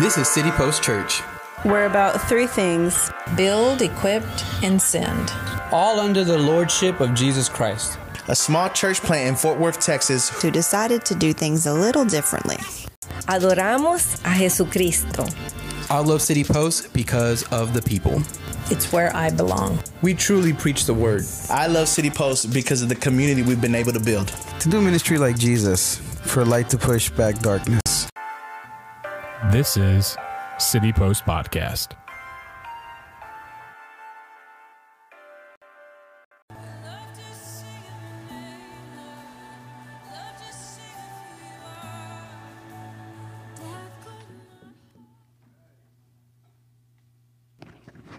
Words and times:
This 0.00 0.16
is 0.18 0.28
City 0.28 0.50
Post 0.52 0.82
Church, 0.82 1.22
We're 1.64 1.86
about 1.86 2.20
three 2.28 2.46
things 2.46 3.10
build, 3.36 3.82
equipped, 3.82 4.44
and 4.62 4.80
send. 4.80 5.32
all 5.72 5.98
under 6.00 6.24
the 6.24 6.38
lordship 6.38 7.00
of 7.00 7.14
Jesus 7.14 7.48
Christ. 7.48 7.98
a 8.28 8.34
small 8.36 8.68
church 8.70 9.00
plant 9.00 9.28
in 9.28 9.34
Fort 9.36 9.58
Worth, 9.58 9.80
Texas. 9.80 10.28
who 10.42 10.50
decided 10.50 11.04
to 11.06 11.14
do 11.14 11.32
things 11.32 11.66
a 11.66 11.72
little 11.72 12.04
differently. 12.04 12.56
Adoramos 13.26 14.20
a 14.24 14.38
Jesucristo. 14.38 15.24
I 15.90 16.00
love 16.00 16.20
City 16.22 16.44
Post 16.44 16.92
because 16.92 17.42
of 17.50 17.72
the 17.72 17.80
people. 17.82 18.22
It's 18.70 18.92
where 18.92 19.14
I 19.16 19.30
belong. 19.30 19.78
We 20.02 20.12
truly 20.14 20.52
preach 20.52 20.84
the 20.84 20.94
word. 20.94 21.24
I 21.50 21.66
love 21.66 21.88
City 21.88 22.10
Post 22.10 22.52
because 22.52 22.82
of 22.82 22.88
the 22.90 22.94
community 22.94 23.42
we've 23.42 23.60
been 23.62 23.74
able 23.74 23.92
to 23.92 24.00
build. 24.00 24.28
To 24.60 24.68
do 24.68 24.80
ministry 24.80 25.16
like 25.18 25.38
Jesus, 25.38 25.96
for 26.32 26.44
light 26.44 26.68
to 26.70 26.78
push 26.78 27.08
back 27.10 27.38
darkness. 27.40 27.80
This 29.50 29.78
is 29.78 30.14
City 30.58 30.92
Post 30.92 31.24
Podcast. 31.24 31.96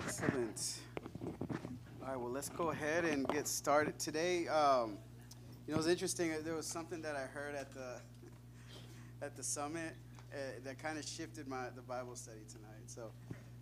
Excellent. 0.04 0.80
All 2.02 2.08
right, 2.08 2.20
well, 2.20 2.32
let's 2.32 2.50
go 2.50 2.72
ahead 2.72 3.06
and 3.06 3.28
get 3.28 3.48
started 3.48 4.00
today. 4.00 4.48
Um, 4.48 4.98
you 5.68 5.73
know, 5.73 5.80
it's 5.80 5.88
interesting. 5.88 6.34
There 6.44 6.56
was 6.56 6.66
something 6.66 7.04
that 7.04 7.16
I 7.16 7.28
heard 7.28 7.54
at 7.54 7.72
the 7.72 8.02
at 9.22 9.36
the 9.36 9.44
summit 9.44 9.94
uh, 10.34 10.38
that 10.64 10.80
kind 10.80 10.98
of 10.98 11.06
shifted 11.06 11.48
my 11.48 11.66
the 11.76 11.82
Bible 11.82 12.16
study 12.16 12.42
tonight. 12.48 12.88
So 12.88 13.12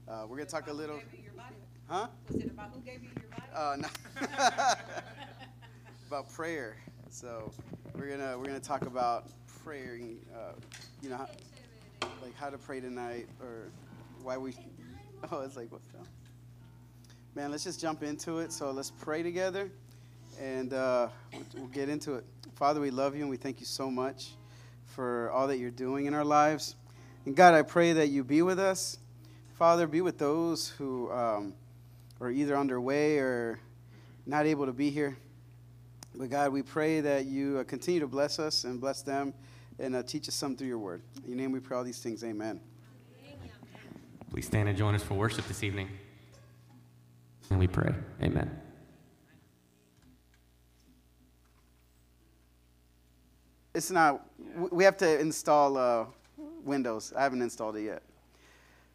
uh, 0.08 0.26
we're 0.28 0.38
gonna 0.38 0.50
talk 0.50 0.68
a 0.68 0.74
little. 0.74 1.00
Huh? 1.88 2.08
Was 2.28 2.38
it 2.42 2.52
about 2.52 2.72
who 2.74 2.82
gave 2.82 3.02
you 3.04 3.10
your 3.16 3.30
Bible? 3.32 3.56
Uh, 3.56 3.78
no. 3.78 4.74
about 6.08 6.32
prayer. 6.34 6.78
So 7.10 7.52
we're 7.96 8.10
gonna 8.10 8.38
we're 8.38 8.46
gonna 8.46 8.60
talk 8.60 8.84
about 8.84 9.28
prayer. 9.64 9.98
Uh, 10.36 10.54
you 11.02 11.10
know, 11.10 11.18
how, 11.18 11.28
like 12.22 12.36
how 12.36 12.50
to 12.50 12.58
pray 12.58 12.80
tonight, 12.80 13.28
or 13.42 13.70
why 14.24 14.38
we. 14.38 14.54
Oh, 15.32 15.42
it's 15.42 15.58
like 15.58 15.72
what 15.72 15.82
that? 15.94 16.06
Man, 17.34 17.50
let's 17.50 17.64
just 17.64 17.82
jump 17.82 18.04
into 18.04 18.38
it. 18.38 18.54
So 18.54 18.70
let's 18.70 18.92
pray 18.92 19.24
together, 19.24 19.72
and 20.40 20.72
uh, 20.72 21.08
we'll, 21.34 21.42
we'll 21.56 21.68
get 21.70 21.90
into 21.90 22.14
it. 22.14 22.24
Father, 22.54 22.80
we 22.80 22.92
love 22.92 23.16
you 23.16 23.22
and 23.22 23.30
we 23.32 23.38
thank 23.38 23.60
you 23.60 23.66
so 23.66 23.90
much 23.90 24.30
for 24.98 25.30
all 25.30 25.46
that 25.46 25.60
you're 25.60 25.70
doing 25.70 26.08
in 26.08 26.16
our 26.16 26.26
lives. 26.26 26.76
And 27.28 27.36
God, 27.36 27.54
I 27.54 27.62
pray 27.62 27.94
that 27.94 28.08
you 28.08 28.24
be 28.24 28.42
with 28.42 28.58
us. 28.58 28.98
Father, 29.54 29.86
be 29.86 30.02
with 30.02 30.18
those 30.18 30.70
who 30.70 31.12
um, 31.12 31.54
are 32.20 32.32
either 32.32 32.58
underway 32.58 33.20
or 33.20 33.60
not 34.26 34.48
able 34.48 34.66
to 34.66 34.74
be 34.74 34.90
here. 34.90 35.16
But 36.16 36.32
God, 36.32 36.52
we 36.52 36.64
pray 36.64 37.00
that 37.02 37.26
you 37.26 37.60
uh, 37.60 37.64
continue 37.66 38.00
to 38.00 38.08
bless 38.08 38.40
us 38.40 38.64
and 38.64 38.82
bless 38.82 39.04
them 39.04 39.36
and 39.78 39.96
uh, 39.96 40.02
teach 40.02 40.28
us 40.30 40.34
something 40.34 40.58
through 40.58 40.68
your 40.68 40.80
word. 40.80 41.04
In 41.24 41.30
your 41.30 41.38
name 41.38 41.52
we 41.52 41.60
pray 41.60 41.78
all 41.78 41.84
these 41.84 42.00
things. 42.00 42.24
Amen. 42.24 42.60
Please 44.32 44.48
stand 44.48 44.68
and 44.68 44.76
join 44.76 44.96
us 44.96 45.04
for 45.04 45.14
worship 45.14 45.48
this 45.48 45.62
evening. 45.62 45.90
And 47.52 47.60
we 47.60 47.68
pray. 47.68 47.94
Amen. 48.24 48.67
It's 53.78 53.92
not, 53.92 54.26
we 54.72 54.84
have 54.86 54.98
to 54.98 55.20
install 55.20 55.78
uh, 55.78 56.06
Windows. 56.66 57.14
I 57.16 57.22
haven't 57.22 57.44
installed 57.44 57.76
it 57.76 57.84
yet. 57.84 58.02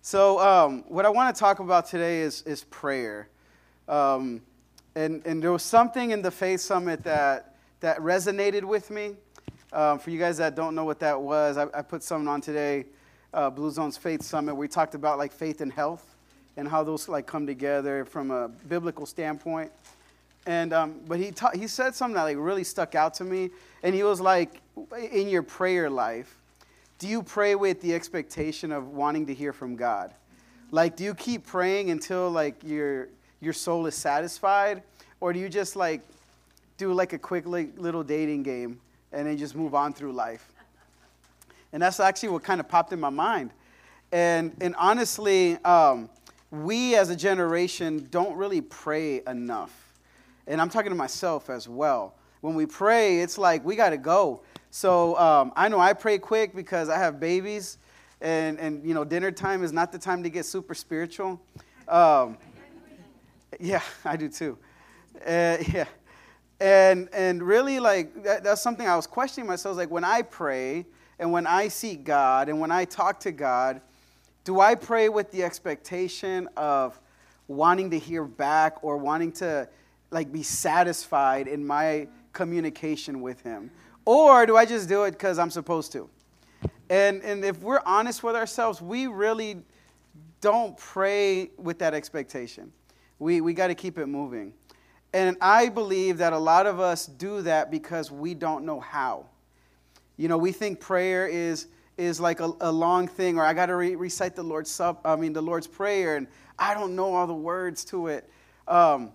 So, 0.01 0.41
um, 0.41 0.83
what 0.89 1.07
I 1.07 1.09
want 1.09 1.33
to 1.33 1.39
talk 1.39 1.61
about 1.61 1.87
today 1.87 2.23
is, 2.23 2.43
is 2.43 2.65
prayer. 2.65 3.29
Um, 3.87 4.43
and, 4.97 5.25
and 5.25 5.41
there 5.41 5.53
was 5.53 5.63
something 5.63 6.11
in 6.11 6.21
the 6.21 6.33
Faith 6.33 6.63
Summit 6.63 7.05
that, 7.05 7.55
that 7.79 7.99
resonated 7.99 8.65
with 8.65 8.91
me. 8.91 9.15
Um, 9.73 10.01
for 10.01 10.11
you 10.11 10.19
guys 10.19 10.39
that 10.39 10.57
don't 10.57 10.75
know 10.75 10.85
what 10.85 10.99
that 10.99 11.23
was, 11.23 11.59
I, 11.59 11.69
I 11.73 11.83
put 11.83 12.03
something 12.03 12.27
on 12.27 12.41
today, 12.41 12.87
uh, 13.33 13.51
Blue 13.51 13.71
Zone's 13.71 13.97
Faith 13.97 14.23
Summit. 14.23 14.57
We 14.57 14.67
talked 14.67 14.97
about 14.97 15.17
like 15.17 15.31
faith 15.31 15.61
and 15.61 15.73
health 15.73 16.17
and 16.57 16.67
how 16.67 16.83
those 16.83 17.09
like 17.09 17.29
come 17.29 17.47
together 17.47 18.05
from 18.05 18.33
a 18.33 18.49
biblical 18.49 19.07
standpoint. 19.07 19.71
And 20.47 20.73
um, 20.73 21.01
but 21.07 21.19
he 21.19 21.31
ta- 21.31 21.53
he 21.55 21.69
said 21.69 21.95
something 21.95 22.17
that 22.17 22.25
like 22.25 22.37
really 22.39 22.65
stuck 22.65 22.95
out 22.95 23.15
to 23.15 23.25
me, 23.25 23.51
and 23.83 23.95
he 23.95 24.03
was 24.03 24.21
like, 24.21 24.61
in 25.13 25.29
your 25.29 25.43
prayer 25.43 25.89
life, 25.89 26.37
do 26.99 27.07
you 27.07 27.23
pray 27.23 27.55
with 27.55 27.81
the 27.81 27.95
expectation 27.95 28.73
of 28.73 28.89
wanting 28.89 29.27
to 29.27 29.35
hear 29.35 29.53
from 29.53 29.77
God? 29.77 30.13
Like, 30.73 30.97
do 30.97 31.05
you 31.05 31.15
keep 31.15 31.47
praying 31.47 31.91
until 31.91 32.29
like 32.31 32.63
your 32.65 33.09
your 33.41 33.53
soul 33.53 33.87
is 33.87 33.95
satisfied, 33.95 34.83
or 35.21 35.33
do 35.33 35.39
you 35.39 35.49
just 35.49 35.77
like 35.77 36.01
do 36.77 36.93
like 36.93 37.13
a 37.13 37.19
quick 37.19 37.47
like, 37.47 37.79
little 37.79 38.03
dating 38.03 38.43
game 38.43 38.81
and 39.13 39.29
then 39.29 39.37
just 39.37 39.55
move 39.55 39.75
on 39.75 39.93
through 39.93 40.13
life? 40.13 40.49
And 41.73 41.83
that's 41.83 42.01
actually 42.01 42.31
what 42.31 42.43
kind 42.43 42.61
of 42.61 42.69
popped 42.69 42.93
in 42.93 42.99
my 42.99 43.11
mind. 43.11 43.51
And 44.11 44.57
and 44.61 44.75
honestly, 44.77 45.57
um, 45.65 46.11
we 46.51 46.97
as 46.97 47.11
a 47.11 47.17
generation 47.17 48.09
don't 48.11 48.37
really 48.37 48.61
pray 48.61 49.23
enough 49.27 49.82
and 50.47 50.61
I'm 50.61 50.69
talking 50.69 50.91
to 50.91 50.97
myself 50.97 51.51
as 51.51 51.69
well. 51.69 52.17
When 52.41 52.55
we 52.55 52.67
pray, 52.67 53.21
it's 53.21 53.39
like 53.39 53.65
we 53.65 53.77
got 53.77 53.91
to 53.91 53.97
go. 53.97 54.43
So 54.71 55.17
um, 55.19 55.53
I 55.55 55.69
know 55.69 55.79
I 55.79 55.93
pray 55.93 56.19
quick 56.19 56.55
because 56.55 56.89
I 56.89 56.99
have 56.99 57.21
babies, 57.21 57.79
and 58.21 58.59
and 58.59 58.85
you 58.87 58.95
know 58.95 59.05
dinner 59.05 59.31
time 59.31 59.63
is 59.63 59.73
not 59.73 59.93
the 59.93 59.99
time 59.99 60.23
to 60.23 60.31
get 60.31 60.45
super 60.45 60.75
spiritual. 60.75 61.41
Um, 61.89 62.39
yeah, 63.61 63.83
I 64.05 64.17
do 64.17 64.29
too. 64.29 64.59
Uh, 65.27 65.59
yeah, 65.73 65.85
and 66.61 67.09
and 67.13 67.43
really 67.43 67.81
like 67.81 68.23
that, 68.25 68.45
that's 68.45 68.61
something 68.61 68.89
I 68.89 68.97
was 68.97 69.07
questioning 69.07 69.47
myself. 69.47 69.77
Like 69.77 69.91
when 69.91 70.05
I 70.05 70.23
pray 70.23 70.87
and 71.19 71.31
when 71.31 71.47
I 71.47 71.69
seek 71.69 72.05
God 72.05 72.49
and 72.49 72.59
when 72.59 72.71
I 72.73 72.85
talk 72.85 73.21
to 73.21 73.31
God, 73.31 73.81
do 74.43 74.59
I 74.59 74.75
pray 74.75 75.09
with 75.09 75.31
the 75.31 75.45
expectation 75.45 76.49
of 76.57 77.01
wanting 77.47 77.91
to 77.91 77.99
hear 77.99 78.25
back 78.25 78.83
or 78.83 78.97
wanting 78.97 79.31
to 79.33 79.69
like 80.13 80.31
be 80.31 80.43
satisfied 80.43 81.49
in 81.49 81.67
my 81.67 82.07
communication 82.33 83.21
with 83.21 83.41
him? 83.43 83.71
Or 84.05 84.47
do 84.47 84.57
i 84.57 84.65
just 84.65 84.89
do 84.89 85.05
it 85.05 85.13
because 85.13 85.39
i'm 85.39 85.51
supposed 85.51 85.93
to? 85.93 86.09
And 86.91 87.23
and 87.23 87.45
if 87.45 87.61
we're 87.61 87.83
honest 87.87 88.23
with 88.23 88.37
ourselves 88.37 88.81
we 88.81 89.07
really 89.07 89.63
don't 90.41 90.77
pray 90.77 91.51
with 91.57 91.79
that 91.79 91.95
expectation. 91.95 92.73
We 93.19 93.41
we 93.41 93.55
got 93.55 93.69
to 93.69 93.75
keep 93.75 93.99
it 93.99 94.07
moving. 94.07 94.53
And 95.15 95.37
i 95.41 95.69
believe 95.69 96.19
that 96.19 96.33
a 96.33 96.39
lot 96.39 96.67
of 96.67 96.81
us 96.81 97.07
do 97.07 97.43
that 97.43 97.71
because 97.71 98.11
we 98.11 98.35
don't 98.35 98.65
know 98.65 98.81
how. 98.81 99.27
You 100.17 100.29
know 100.29 100.39
we 100.39 100.53
think 100.53 100.81
prayer 100.81 101.27
is 101.27 101.67
is 101.99 102.21
like 102.21 102.41
a, 102.41 102.51
a 102.61 102.73
long 102.73 103.07
thing 103.07 103.39
or 103.39 103.45
i 103.45 103.53
got 103.53 103.67
to 103.67 103.77
re- 103.77 103.95
recite 103.95 104.35
the 104.35 104.43
lord's 104.43 104.71
sub 104.71 104.99
i 105.05 105.15
mean 105.15 105.35
the 105.35 105.43
lord's 105.43 105.67
prayer 105.67 106.17
and 106.17 106.27
i 106.59 106.73
don't 106.73 106.97
know 106.97 107.15
all 107.15 107.27
the 107.27 107.35
words 107.35 107.85
to 107.85 108.07
it. 108.07 108.29
Um, 108.67 109.11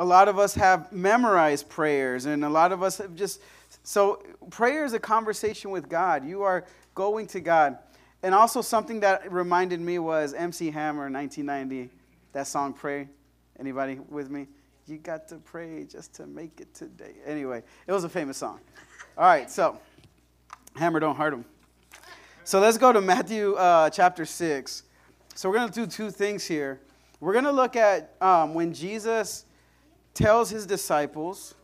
a 0.00 0.04
lot 0.04 0.28
of 0.28 0.38
us 0.38 0.54
have 0.54 0.90
memorized 0.90 1.68
prayers, 1.68 2.24
and 2.24 2.42
a 2.42 2.48
lot 2.48 2.72
of 2.72 2.82
us 2.82 2.96
have 2.96 3.14
just. 3.14 3.42
So, 3.82 4.22
prayer 4.48 4.86
is 4.86 4.94
a 4.94 4.98
conversation 4.98 5.70
with 5.70 5.90
God. 5.90 6.24
You 6.24 6.42
are 6.42 6.64
going 6.94 7.26
to 7.28 7.40
God. 7.40 7.76
And 8.22 8.34
also, 8.34 8.62
something 8.62 9.00
that 9.00 9.30
reminded 9.30 9.78
me 9.78 9.98
was 9.98 10.32
MC 10.32 10.70
Hammer, 10.70 11.10
1990, 11.10 11.90
that 12.32 12.46
song, 12.46 12.72
Pray. 12.72 13.08
Anybody 13.58 14.00
with 14.08 14.30
me? 14.30 14.48
You 14.86 14.96
got 14.96 15.28
to 15.28 15.36
pray 15.36 15.84
just 15.84 16.14
to 16.14 16.26
make 16.26 16.62
it 16.62 16.72
today. 16.72 17.16
Anyway, 17.26 17.62
it 17.86 17.92
was 17.92 18.04
a 18.04 18.08
famous 18.08 18.38
song. 18.38 18.58
All 19.18 19.24
right, 19.24 19.50
so, 19.50 19.78
Hammer, 20.76 20.98
don't 20.98 21.16
hurt 21.16 21.34
him. 21.34 21.44
So, 22.44 22.58
let's 22.58 22.78
go 22.78 22.90
to 22.90 23.02
Matthew 23.02 23.52
uh, 23.52 23.90
chapter 23.90 24.24
6. 24.24 24.82
So, 25.34 25.50
we're 25.50 25.56
going 25.56 25.68
to 25.68 25.74
do 25.74 25.86
two 25.86 26.10
things 26.10 26.46
here. 26.46 26.80
We're 27.20 27.34
going 27.34 27.44
to 27.44 27.52
look 27.52 27.76
at 27.76 28.14
um, 28.22 28.54
when 28.54 28.72
Jesus 28.72 29.44
tells 30.14 30.50
his 30.50 30.66
disciples, 30.66 31.54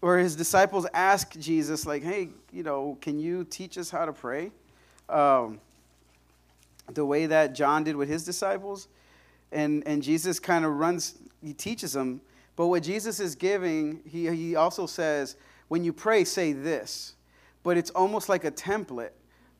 or 0.00 0.18
his 0.18 0.36
disciples 0.36 0.86
ask 0.92 1.38
Jesus, 1.38 1.86
like, 1.86 2.02
hey, 2.02 2.30
you 2.52 2.62
know, 2.62 2.98
can 3.00 3.18
you 3.18 3.44
teach 3.44 3.78
us 3.78 3.90
how 3.90 4.04
to 4.04 4.12
pray? 4.12 4.50
Um, 5.08 5.60
the 6.92 7.04
way 7.04 7.26
that 7.26 7.54
John 7.54 7.84
did 7.84 7.96
with 7.96 8.08
his 8.08 8.24
disciples. 8.24 8.88
And, 9.52 9.82
and 9.86 10.02
Jesus 10.02 10.40
kind 10.40 10.64
of 10.64 10.72
runs, 10.72 11.18
he 11.42 11.52
teaches 11.52 11.92
them. 11.92 12.20
But 12.56 12.66
what 12.66 12.82
Jesus 12.82 13.20
is 13.20 13.34
giving, 13.34 14.00
he, 14.06 14.28
he 14.34 14.56
also 14.56 14.86
says, 14.86 15.36
when 15.68 15.84
you 15.84 15.92
pray, 15.92 16.24
say 16.24 16.52
this. 16.52 17.14
But 17.62 17.76
it's 17.76 17.90
almost 17.90 18.28
like 18.28 18.44
a 18.44 18.50
template 18.50 19.12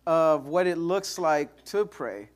of 0.06 0.46
what 0.46 0.66
it 0.66 0.76
looks 0.76 1.18
like 1.18 1.64
to 1.66 1.86
pray. 1.86 2.28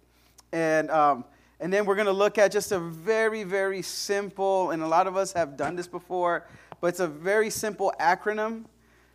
And 0.53 0.91
um, 0.91 1.25
and 1.61 1.73
then 1.73 1.87
we're 1.87 1.95
going 1.95 2.07
to 2.07 2.13
look 2.13 2.39
at 2.39 2.53
just 2.53 2.73
a 2.73 2.79
very, 2.79 3.43
very 3.43 3.83
simple, 3.83 4.71
and 4.71 4.83
a 4.83 4.89
lot 4.89 5.07
of 5.07 5.17
us 5.17 5.33
have 5.33 5.57
done 5.57 5.77
this 5.77 5.87
before, 5.87 6.47
but 6.81 6.89
it's 6.89 7.01
a 7.01 7.09
very 7.09 7.49
simple 7.49 7.93
acronym 7.99 8.65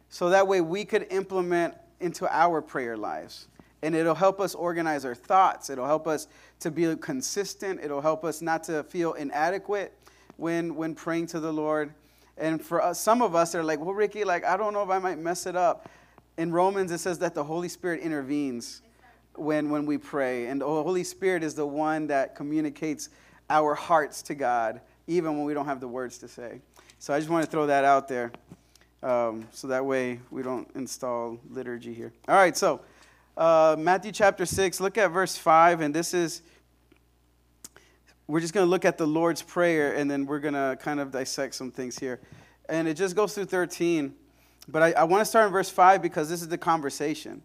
so 0.10 0.30
that 0.30 0.48
way 0.48 0.60
we 0.60 0.84
could 0.84 1.08
implement 1.12 1.76
into 2.00 2.28
our 2.36 2.62
prayer 2.62 2.98
lives. 2.98 3.48
And 3.84 3.96
it'll 3.96 4.16
help 4.16 4.40
us 4.40 4.54
organize 4.54 5.06
our 5.06 5.16
thoughts. 5.16 5.70
It'll 5.70 5.86
help 5.86 6.08
us 6.08 6.28
to 6.60 6.70
be 6.70 6.96
consistent. 6.98 7.80
It'll 7.82 8.02
help 8.02 8.24
us 8.24 8.42
not 8.42 8.64
to 8.66 8.84
feel 8.84 9.14
inadequate 9.14 9.94
when, 10.38 10.76
when 10.76 10.94
praying 10.96 11.28
to 11.28 11.40
the 11.40 11.52
Lord. 11.52 11.94
And 12.38 12.62
for 12.62 12.82
us, 12.82 13.00
some 13.00 13.22
of 13.22 13.36
us 13.36 13.56
are 13.56 13.64
like, 13.64 13.80
well, 13.80 13.94
Ricky, 13.94 14.24
like, 14.24 14.44
I 14.44 14.58
don't 14.58 14.74
know 14.74 14.84
if 14.84 14.90
I 14.90 15.00
might 15.00 15.18
mess 15.18 15.46
it 15.46 15.56
up. 15.56 15.90
In 16.38 16.52
Romans, 16.52 16.92
it 16.92 17.00
says 17.00 17.20
that 17.20 17.34
the 17.34 17.44
Holy 17.44 17.70
Spirit 17.70 18.02
intervenes 18.02 18.82
when, 19.42 19.70
when 19.70 19.86
we 19.86 19.98
pray. 19.98 20.48
And 20.48 20.62
the 20.62 20.66
Holy 20.66 21.04
Spirit 21.04 21.44
is 21.44 21.56
the 21.56 21.66
one 21.66 22.08
that 22.08 22.36
communicates 22.36 23.10
our 23.50 23.76
hearts 23.76 24.22
to 24.24 24.36
God, 24.36 24.82
even 25.08 25.38
when 25.38 25.46
we 25.46 25.54
don't 25.54 25.66
have 25.66 25.80
the 25.80 25.88
words 25.88 26.18
to 26.20 26.28
say. 26.28 26.62
So 27.00 27.14
I 27.14 27.20
just 27.20 27.30
want 27.30 27.44
to 27.44 27.52
throw 27.52 27.68
that 27.68 27.84
out 27.84 28.08
there 28.08 28.32
um, 29.04 29.48
so 29.52 29.68
that 29.68 29.86
way 29.86 30.20
we 30.30 30.44
don't 30.44 30.70
install 30.76 31.40
liturgy 31.50 31.94
here. 31.94 32.14
All 32.28 32.36
right, 32.36 32.56
so 32.56 32.82
uh, 33.36 33.76
Matthew 33.78 34.12
chapter 34.12 34.46
6, 34.46 34.80
look 34.80 34.98
at 34.98 35.08
verse 35.08 35.36
5, 35.36 35.82
and 35.82 35.94
this 35.94 36.14
is, 36.14 36.44
we're 38.28 38.40
just 38.40 38.54
going 38.54 38.66
to 38.66 38.70
look 38.70 38.86
at 38.86 38.98
the 38.98 39.08
Lord's 39.08 39.42
Prayer, 39.42 39.96
and 39.96 40.10
then 40.10 40.26
we're 40.26 40.40
going 40.40 40.54
to 40.54 40.78
kind 40.82 41.00
of 41.00 41.12
dissect 41.12 41.56
some 41.56 41.72
things 41.72 41.98
here. 41.98 42.20
And 42.70 42.88
it 42.88 42.94
just 42.94 43.16
goes 43.16 43.34
through 43.34 43.46
13, 43.46 44.14
but 44.68 44.84
I, 44.84 44.92
I 44.92 45.04
want 45.06 45.22
to 45.22 45.26
start 45.26 45.48
in 45.48 45.52
verse 45.52 45.70
5 45.70 46.02
because 46.02 46.30
this 46.30 46.42
is 46.42 46.48
the 46.48 46.58
conversation. 46.58 47.42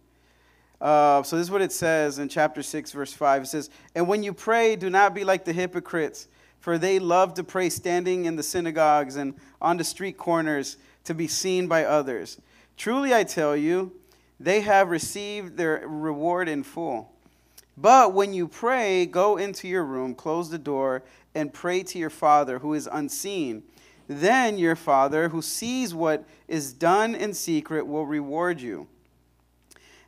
Uh, 0.81 1.23
so 1.23 1.37
this 1.37 1.47
is 1.47 1.51
what 1.51 1.63
it 1.63 1.73
says 1.73 2.19
in 2.19 2.29
chapter 2.29 2.63
6, 2.63 2.93
verse 2.93 3.13
5. 3.13 3.43
It 3.43 3.47
says, 3.47 3.71
And 3.95 4.07
when 4.07 4.23
you 4.23 4.33
pray, 4.33 4.77
do 4.77 4.91
not 4.91 5.15
be 5.15 5.25
like 5.25 5.45
the 5.45 5.53
hypocrites, 5.53 6.29
for 6.61 6.79
they 6.79 6.99
love 6.99 7.35
to 7.35 7.45
pray 7.45 7.71
standing 7.71 8.27
in 8.27 8.37
the 8.37 8.43
synagogues 8.43 9.17
and 9.17 9.35
on 9.61 9.77
the 9.77 9.85
street 9.85 10.19
corners 10.19 10.77
to 11.05 11.15
be 11.15 11.29
seen 11.29 11.67
by 11.67 11.85
others. 11.85 12.41
Truly 12.77 13.15
I 13.15 13.25
tell 13.25 13.57
you, 13.57 13.93
they 14.39 14.61
have 14.61 14.91
received 14.91 15.57
their 15.57 15.85
reward 15.87 16.49
in 16.49 16.63
full. 16.63 17.13
But 17.77 18.13
when 18.13 18.35
you 18.35 18.49
pray, 18.49 19.07
go 19.07 19.37
into 19.37 19.69
your 19.69 19.85
room, 19.85 20.15
close 20.15 20.51
the 20.51 20.59
door, 20.59 21.03
and 21.35 21.53
pray 21.53 21.83
to 21.85 21.99
your 21.99 22.11
Father 22.11 22.59
who 22.59 22.75
is 22.75 22.89
unseen. 22.91 23.63
Then 24.09 24.59
your 24.59 24.77
Father, 24.77 25.29
who 25.29 25.43
sees 25.43 25.95
what 25.95 26.25
is 26.49 26.73
done 26.73 27.15
in 27.15 27.35
secret, 27.35 27.87
will 27.87 28.07
reward 28.07 28.61
you. 28.61 28.89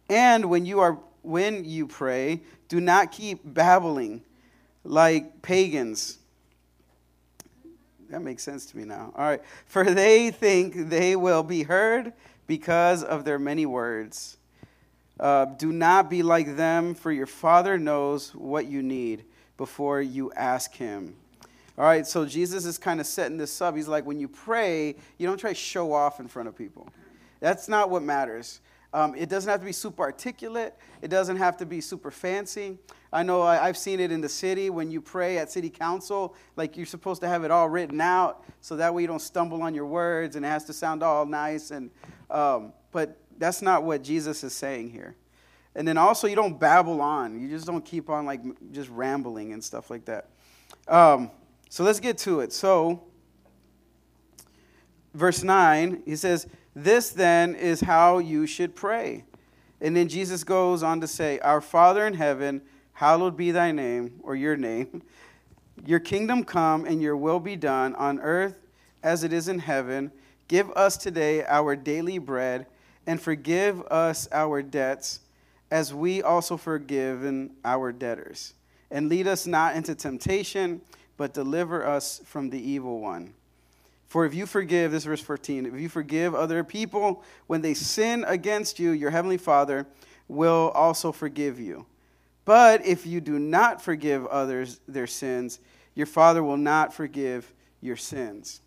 And 0.08 0.48
when 0.48 0.64
you 0.66 0.80
are 0.80 0.98
when 1.22 1.64
you 1.64 1.86
pray, 1.86 2.40
do 2.68 2.80
not 2.80 3.12
keep 3.12 3.40
babbling 3.44 4.22
like 4.84 5.42
pagans. 5.42 6.18
That 8.10 8.22
makes 8.22 8.42
sense 8.42 8.64
to 8.66 8.76
me 8.76 8.84
now. 8.84 9.12
All 9.14 9.24
right. 9.24 9.42
For 9.66 9.84
they 9.84 10.30
think 10.30 10.88
they 10.88 11.16
will 11.16 11.42
be 11.42 11.62
heard 11.62 12.14
because 12.46 13.04
of 13.04 13.24
their 13.24 13.38
many 13.38 13.66
words. 13.66 14.38
Uh, 15.20 15.46
do 15.46 15.72
not 15.72 16.08
be 16.08 16.22
like 16.22 16.56
them, 16.56 16.94
for 16.94 17.12
your 17.12 17.26
Father 17.26 17.76
knows 17.76 18.34
what 18.34 18.66
you 18.66 18.82
need 18.82 19.24
before 19.56 20.00
you 20.00 20.32
ask 20.32 20.72
Him. 20.74 21.14
All 21.76 21.84
right, 21.84 22.06
so 22.06 22.24
Jesus 22.24 22.64
is 22.64 22.78
kind 22.78 23.00
of 23.00 23.06
setting 23.06 23.36
this 23.36 23.60
up. 23.60 23.76
He's 23.76 23.88
like, 23.88 24.06
when 24.06 24.18
you 24.18 24.28
pray, 24.28 24.96
you 25.18 25.26
don't 25.26 25.38
try 25.38 25.50
to 25.50 25.54
show 25.54 25.92
off 25.92 26.18
in 26.18 26.28
front 26.28 26.48
of 26.48 26.56
people. 26.56 26.88
That's 27.40 27.68
not 27.68 27.90
what 27.90 28.02
matters. 28.02 28.60
Um, 28.92 29.14
it 29.14 29.28
doesn't 29.28 29.50
have 29.50 29.60
to 29.60 29.66
be 29.66 29.72
super 29.72 30.02
articulate. 30.02 30.74
It 31.02 31.08
doesn't 31.08 31.36
have 31.36 31.56
to 31.58 31.66
be 31.66 31.80
super 31.80 32.10
fancy. 32.10 32.78
I 33.12 33.22
know 33.22 33.42
I, 33.42 33.66
have 33.66 33.76
seen 33.76 34.00
it 34.00 34.10
in 34.10 34.20
the 34.20 34.28
city 34.28 34.70
when 34.70 34.90
you 34.90 35.00
pray 35.00 35.38
at 35.38 35.50
city 35.50 35.70
council, 35.70 36.34
like 36.56 36.76
you're 36.76 36.86
supposed 36.86 37.20
to 37.22 37.28
have 37.28 37.44
it 37.44 37.50
all 37.50 37.68
written 37.68 38.00
out 38.00 38.44
so 38.60 38.76
that 38.76 38.94
way 38.94 39.02
you 39.02 39.08
don't 39.08 39.20
stumble 39.20 39.62
on 39.62 39.74
your 39.74 39.86
words 39.86 40.36
and 40.36 40.44
it 40.44 40.48
has 40.48 40.64
to 40.64 40.72
sound 40.72 41.02
all 41.02 41.26
nice. 41.26 41.70
And, 41.70 41.90
um, 42.30 42.72
but 42.92 43.18
that's 43.38 43.62
not 43.62 43.82
what 43.82 44.02
Jesus 44.02 44.42
is 44.42 44.52
saying 44.52 44.90
here. 44.90 45.16
And 45.74 45.86
then 45.86 45.96
also, 45.96 46.26
you 46.26 46.34
don't 46.34 46.58
babble 46.58 47.00
on. 47.00 47.40
You 47.40 47.48
just 47.48 47.66
don't 47.66 47.84
keep 47.84 48.10
on 48.10 48.26
like 48.26 48.40
just 48.72 48.90
rambling 48.90 49.52
and 49.52 49.62
stuff 49.62 49.90
like 49.90 50.04
that. 50.06 50.28
Um, 50.88 51.30
so 51.68 51.84
let's 51.84 52.00
get 52.00 52.18
to 52.18 52.40
it. 52.40 52.52
So, 52.52 53.02
verse 55.14 55.42
9, 55.42 56.02
he 56.04 56.16
says, 56.16 56.46
This 56.80 57.10
then 57.10 57.56
is 57.56 57.80
how 57.80 58.18
you 58.18 58.46
should 58.46 58.76
pray. 58.76 59.24
And 59.80 59.96
then 59.96 60.06
Jesus 60.06 60.44
goes 60.44 60.84
on 60.84 61.00
to 61.00 61.08
say, 61.08 61.40
Our 61.40 61.60
Father 61.60 62.06
in 62.06 62.14
heaven, 62.14 62.62
hallowed 62.92 63.36
be 63.36 63.50
thy 63.50 63.72
name, 63.72 64.20
or 64.22 64.36
your 64.36 64.56
name. 64.56 65.02
Your 65.86 66.00
kingdom 66.00 66.42
come, 66.42 66.84
and 66.84 67.00
your 67.00 67.16
will 67.16 67.38
be 67.38 67.54
done 67.54 67.94
on 67.94 68.18
earth 68.18 68.58
as 69.04 69.22
it 69.22 69.32
is 69.32 69.46
in 69.46 69.60
heaven. 69.60 70.10
Give 70.48 70.72
us 70.72 70.96
today 70.96 71.44
our 71.44 71.76
daily 71.76 72.18
bread, 72.18 72.66
and 73.06 73.20
forgive 73.20 73.80
us 73.82 74.28
our 74.32 74.60
debts, 74.60 75.20
as 75.70 75.94
we 75.94 76.20
also 76.20 76.56
forgive 76.56 77.24
our 77.64 77.92
debtors. 77.92 78.54
And 78.90 79.08
lead 79.08 79.28
us 79.28 79.46
not 79.46 79.76
into 79.76 79.94
temptation, 79.94 80.80
but 81.16 81.32
deliver 81.32 81.86
us 81.86 82.20
from 82.24 82.50
the 82.50 82.60
evil 82.60 82.98
one. 82.98 83.34
For 84.08 84.24
if 84.24 84.34
you 84.34 84.46
forgive, 84.46 84.90
this 84.90 85.02
is 85.02 85.06
verse 85.06 85.20
14, 85.20 85.66
if 85.66 85.80
you 85.80 85.88
forgive 85.88 86.34
other 86.34 86.64
people 86.64 87.22
when 87.46 87.60
they 87.60 87.74
sin 87.74 88.24
against 88.26 88.78
you, 88.78 88.90
your 88.90 89.10
heavenly 89.10 89.36
Father 89.36 89.86
will 90.28 90.72
also 90.74 91.12
forgive 91.12 91.60
you. 91.60 91.86
But 92.46 92.86
if 92.86 93.06
you 93.06 93.20
do 93.20 93.38
not 93.38 93.82
forgive 93.82 94.26
others 94.26 94.80
their 94.88 95.06
sins, 95.06 95.60
your 95.94 96.06
Father 96.06 96.42
will 96.42 96.56
not 96.56 96.94
forgive 96.94 97.52
your 97.82 97.96
sins. 97.96 98.62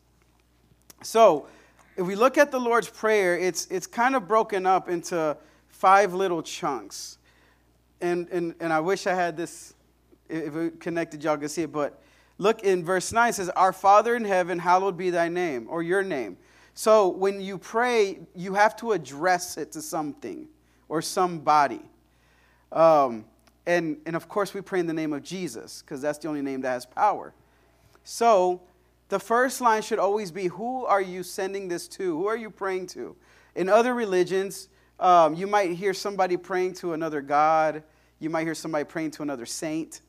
So, 1.02 1.48
if 1.98 2.06
we 2.06 2.16
look 2.16 2.38
at 2.38 2.52
the 2.52 2.60
Lord's 2.60 2.90
Prayer, 2.90 3.38
it's, 3.38 3.66
it's 3.68 3.88
kind 3.88 4.16
of 4.16 4.28
broken 4.28 4.66
up 4.66 4.88
into 4.90 5.36
five 5.68 6.14
little 6.14 6.44
chunks. 6.44 7.18
And, 8.00 8.30
and, 8.30 8.56
and 8.60 8.72
I 8.72 8.80
wish 8.80 9.08
I 9.08 9.14
had 9.16 9.36
this, 9.36 9.74
if 10.30 10.56
it 10.56 10.80
connected, 10.80 11.24
y'all 11.24 11.38
could 11.38 11.52
see 11.52 11.64
it. 11.64 11.72
But 11.72 12.02
look 12.42 12.64
in 12.64 12.84
verse 12.84 13.14
9, 13.14 13.30
it 13.30 13.34
says, 13.34 13.50
Our 13.50 13.72
Father 13.72 14.16
in 14.16 14.26
heaven, 14.26 14.58
hallowed 14.58 14.98
be 14.98 15.12
thy 15.12 15.30
name, 15.30 15.68
or 15.70 15.84
your 15.84 16.02
name. 16.02 16.38
So 16.74 17.08
when 17.10 17.40
you 17.40 17.60
pray, 17.60 18.22
you 18.36 18.56
have 18.56 18.76
to 18.78 18.94
address 18.94 19.58
it 19.58 19.72
to 19.74 19.82
something 19.82 20.48
or 20.90 21.04
somebody. 21.04 21.82
Um, 22.72 23.26
and, 23.68 23.98
and 24.08 24.16
of 24.16 24.28
course, 24.28 24.56
we 24.56 24.62
pray 24.62 24.80
in 24.80 24.88
the 24.88 24.94
name 24.94 25.14
of 25.14 25.22
Jesus, 25.22 25.84
because 25.84 26.02
that's 26.02 26.18
the 26.18 26.30
only 26.30 26.42
name 26.42 26.62
that 26.62 26.72
has 26.72 26.86
power. 26.86 27.36
So 28.04 28.62
the 29.10 29.20
first 29.20 29.62
line 29.62 29.84
should 29.84 30.00
always 30.00 30.32
be 30.32 30.48
Who 30.48 30.84
are 30.86 31.02
you 31.02 31.22
sending 31.22 31.68
this 31.68 31.88
to? 31.90 32.18
Who 32.18 32.26
are 32.26 32.38
you 32.38 32.50
praying 32.50 32.88
to? 32.88 33.16
In 33.56 33.70
other 33.70 33.94
religions, 33.94 34.68
um, 35.00 35.36
you 35.36 35.46
might 35.46 35.74
hear 35.74 35.94
somebody 35.94 36.38
praying 36.38 36.74
to 36.76 36.94
another 36.94 37.22
God, 37.22 37.84
you 38.18 38.32
might 38.32 38.46
hear 38.46 38.56
somebody 38.56 38.86
praying 38.86 39.12
to 39.12 39.22
another 39.22 39.46
saint. 39.46 40.02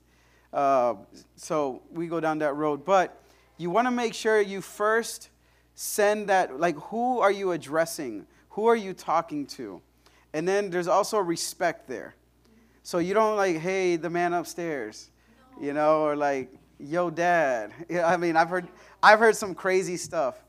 Uh, 0.53 0.95
so 1.37 1.83
we 1.91 2.07
go 2.07 2.21
down 2.21 2.39
that 2.39 2.55
road. 2.55 2.85
But 2.85 3.23
you 3.57 3.71
want 3.71 3.87
to 3.87 3.91
make 3.91 4.15
sure 4.15 4.41
you 4.41 4.61
first 4.61 5.31
send 5.75 6.29
that, 6.29 6.61
like, 6.61 6.77
who 6.77 7.21
are 7.21 7.31
you 7.31 7.53
addressing? 7.53 8.27
Who 8.51 8.67
are 8.67 8.77
you 8.77 8.93
talking 8.93 9.47
to? 9.49 9.81
And 10.33 10.47
then 10.47 10.71
there's 10.71 10.89
also 10.89 11.19
respect 11.19 11.89
there. 11.89 12.15
So 12.83 12.99
you 12.99 13.15
don't 13.15 13.37
like, 13.37 13.59
hey, 13.59 13.97
the 13.97 14.11
man 14.11 14.33
upstairs, 14.33 15.11
no. 15.57 15.67
you 15.67 15.73
know, 15.73 16.03
or 16.03 16.17
like, 16.17 16.53
yo, 16.79 17.11
dad. 17.11 17.73
I 18.05 18.17
mean, 18.17 18.37
I've 18.37 18.49
heard, 18.49 18.69
I've 19.03 19.19
heard 19.19 19.37
some 19.37 19.55
crazy 19.55 19.97
stuff. 19.97 20.43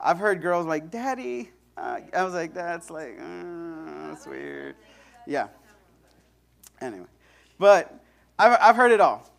I've 0.00 0.18
heard 0.18 0.42
girls 0.42 0.66
like, 0.66 0.90
daddy. 0.90 1.50
Uh, 1.76 2.00
I 2.14 2.24
was 2.24 2.34
like, 2.34 2.54
that's 2.54 2.90
like, 2.90 3.18
uh, 3.20 4.08
that's 4.08 4.26
weird. 4.26 4.74
Yeah. 5.26 5.48
Anyway, 6.80 7.06
but 7.58 8.00
I've, 8.38 8.58
I've 8.60 8.76
heard 8.76 8.92
it 8.92 9.00
all. 9.00 9.30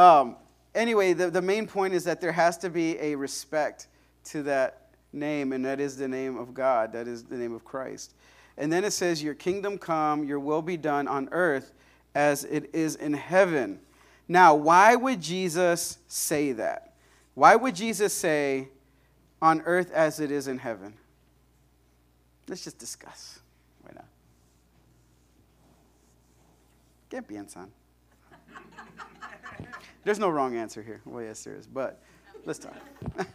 Um, 0.00 0.36
anyway, 0.74 1.12
the, 1.12 1.28
the 1.28 1.42
main 1.42 1.66
point 1.66 1.92
is 1.92 2.04
that 2.04 2.22
there 2.22 2.32
has 2.32 2.56
to 2.58 2.70
be 2.70 2.98
a 3.00 3.14
respect 3.14 3.88
to 4.24 4.42
that 4.44 4.88
name, 5.12 5.52
and 5.52 5.62
that 5.66 5.78
is 5.78 5.94
the 5.98 6.08
name 6.08 6.38
of 6.38 6.54
God, 6.54 6.90
that 6.94 7.06
is 7.06 7.24
the 7.24 7.36
name 7.36 7.54
of 7.54 7.66
Christ. 7.66 8.14
And 8.56 8.72
then 8.72 8.82
it 8.82 8.92
says, 8.92 9.22
Your 9.22 9.34
kingdom 9.34 9.76
come, 9.76 10.24
your 10.24 10.40
will 10.40 10.62
be 10.62 10.78
done 10.78 11.06
on 11.06 11.28
earth 11.32 11.74
as 12.14 12.44
it 12.44 12.70
is 12.72 12.96
in 12.96 13.12
heaven. 13.12 13.78
Now, 14.26 14.54
why 14.54 14.96
would 14.96 15.20
Jesus 15.20 15.98
say 16.08 16.52
that? 16.52 16.94
Why 17.34 17.54
would 17.54 17.74
Jesus 17.74 18.14
say, 18.14 18.68
on 19.42 19.60
earth 19.66 19.92
as 19.92 20.18
it 20.18 20.30
is 20.30 20.48
in 20.48 20.56
heaven? 20.56 20.94
Let's 22.48 22.64
just 22.64 22.78
discuss 22.78 23.38
right 23.84 23.96
now. 23.96 24.04
Qué 27.10 27.20
piensan? 27.20 27.68
There's 30.04 30.18
no 30.18 30.28
wrong 30.30 30.56
answer 30.56 30.82
here. 30.82 31.00
Well, 31.04 31.22
yes, 31.22 31.44
there 31.44 31.54
is, 31.54 31.66
but 31.66 32.02
let's 32.44 32.58
talk. 32.58 32.74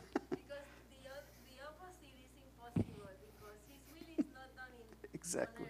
exactly. 5.13 5.65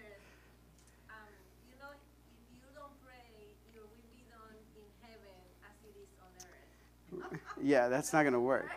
yeah, 7.62 7.88
that's 7.90 8.14
not 8.14 8.22
going 8.22 8.34
to 8.34 8.40
work. 8.40 8.70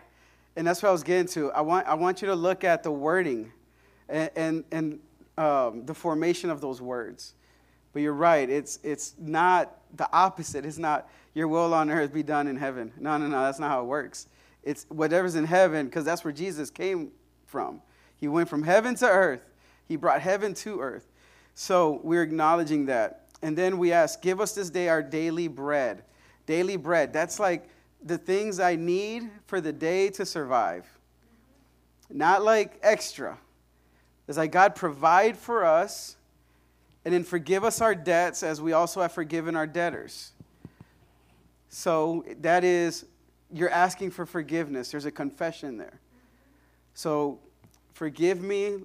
And 0.57 0.67
that's 0.67 0.83
what 0.83 0.89
I 0.89 0.93
was 0.93 1.03
getting 1.03 1.27
to. 1.29 1.53
I 1.53 1.61
want, 1.61 1.87
I 1.87 1.95
want 1.95 2.23
you 2.23 2.29
to 2.29 2.35
look 2.35 2.65
at 2.65 2.83
the 2.83 2.91
wording 2.91 3.53
and, 4.09 4.31
and, 4.35 4.65
and 4.73 4.99
um, 5.37 5.85
the 5.85 5.95
formation 5.95 6.51
of 6.51 6.61
those 6.61 6.81
words. 6.81 7.35
But 7.93 8.03
you're 8.03 8.15
right. 8.15 8.49
It's, 8.49 8.79
it's 8.83 9.15
not 9.19 9.77
the 9.95 10.09
opposite. 10.13 10.65
It's 10.65 10.79
not 10.79 11.09
your 11.38 11.47
will 11.47 11.73
on 11.73 11.88
earth 11.88 12.12
be 12.12 12.25
done 12.25 12.49
in 12.49 12.57
heaven. 12.57 12.92
No, 12.99 13.16
no, 13.16 13.28
no. 13.28 13.45
That's 13.45 13.61
not 13.61 13.71
how 13.71 13.83
it 13.83 13.87
works. 13.87 14.26
It's 14.64 14.87
whatever's 14.88 15.37
in 15.37 15.45
heaven, 15.45 15.87
because 15.87 16.04
that's 16.04 16.25
where 16.25 16.33
Jesus 16.33 16.68
came 16.68 17.12
from. 17.47 17.80
He 18.16 18.26
went 18.26 18.49
from 18.49 18.64
heaven 18.64 18.97
to 18.97 19.07
earth, 19.07 19.49
He 19.87 19.95
brought 19.95 20.21
heaven 20.21 20.52
to 20.54 20.80
earth. 20.80 21.07
So 21.54 22.00
we're 22.02 22.25
acknowledging 22.25 22.87
that. 22.87 23.26
And 23.40 23.57
then 23.57 23.78
we 23.78 23.92
ask, 23.92 24.21
Give 24.21 24.40
us 24.40 24.52
this 24.52 24.68
day 24.68 24.88
our 24.88 25.00
daily 25.00 25.47
bread. 25.47 26.02
Daily 26.47 26.76
bread. 26.76 27.12
That's 27.12 27.38
like 27.38 27.68
the 28.02 28.18
things 28.18 28.59
I 28.59 28.75
need 28.75 29.30
for 29.47 29.61
the 29.61 29.73
day 29.73 30.11
to 30.11 30.26
survive. 30.26 30.87
Not 32.11 32.42
like 32.42 32.80
extra. 32.83 33.38
It's 34.26 34.38
like 34.38 34.50
God 34.50 34.75
provide 34.75 35.37
for 35.37 35.64
us 35.64 36.16
and 37.04 37.14
then 37.14 37.23
forgive 37.23 37.62
us 37.62 37.80
our 37.80 37.95
debts 37.95 38.42
as 38.42 38.61
we 38.61 38.73
also 38.73 39.00
have 39.02 39.12
forgiven 39.12 39.54
our 39.54 39.68
debtors. 39.68 40.33
So 41.69 42.25
that 42.41 42.65
is, 42.65 43.05
you're 43.53 43.71
asking 43.71 44.11
for 44.11 44.27
forgiveness. 44.27 44.91
There's 44.91 45.05
a 45.05 45.11
confession 45.11 45.77
there. 45.77 46.01
So 46.95 47.39
forgive 47.93 48.41
me 48.41 48.79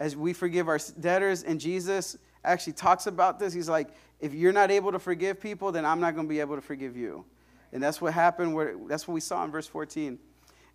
as 0.00 0.16
we 0.16 0.32
forgive 0.32 0.68
our 0.68 0.78
debtors. 1.00 1.42
And 1.42 1.60
Jesus 1.60 2.16
actually 2.44 2.72
talks 2.74 3.06
about 3.06 3.38
this. 3.38 3.52
He's 3.52 3.68
like, 3.68 3.88
if 4.20 4.34
you're 4.34 4.52
not 4.52 4.70
able 4.70 4.92
to 4.92 4.98
forgive 4.98 5.40
people, 5.40 5.70
then 5.70 5.84
I'm 5.84 6.00
not 6.00 6.14
going 6.14 6.26
to 6.26 6.28
be 6.28 6.40
able 6.40 6.56
to 6.56 6.62
forgive 6.62 6.96
you. 6.96 7.24
And 7.72 7.82
that's 7.82 8.00
what 8.00 8.14
happened. 8.14 8.54
Where, 8.54 8.74
that's 8.88 9.06
what 9.06 9.14
we 9.14 9.20
saw 9.20 9.44
in 9.44 9.50
verse 9.50 9.66
14. 9.66 10.18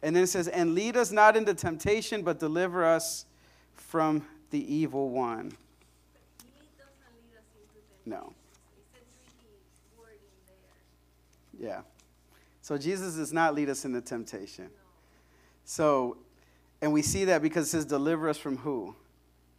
And 0.01 0.15
then 0.15 0.23
it 0.23 0.27
says, 0.27 0.47
And 0.47 0.75
lead 0.75 0.95
us 0.95 1.11
not 1.11 1.35
into 1.35 1.53
temptation, 1.53 2.21
but 2.21 2.39
deliver 2.39 2.85
us 2.85 3.25
from 3.73 4.25
the 4.51 4.73
evil 4.73 5.09
one. 5.09 5.51
No. 8.05 8.33
Yeah. 11.59 11.81
So 12.61 12.77
Jesus 12.77 13.15
does 13.15 13.33
not 13.33 13.55
lead 13.55 13.69
us 13.69 13.85
into 13.85 14.01
temptation. 14.01 14.69
So, 15.65 16.17
and 16.81 16.91
we 16.91 17.01
see 17.01 17.25
that 17.25 17.41
because 17.41 17.67
it 17.67 17.69
says, 17.69 17.85
deliver 17.85 18.29
us 18.29 18.37
from 18.37 18.57
who? 18.57 18.95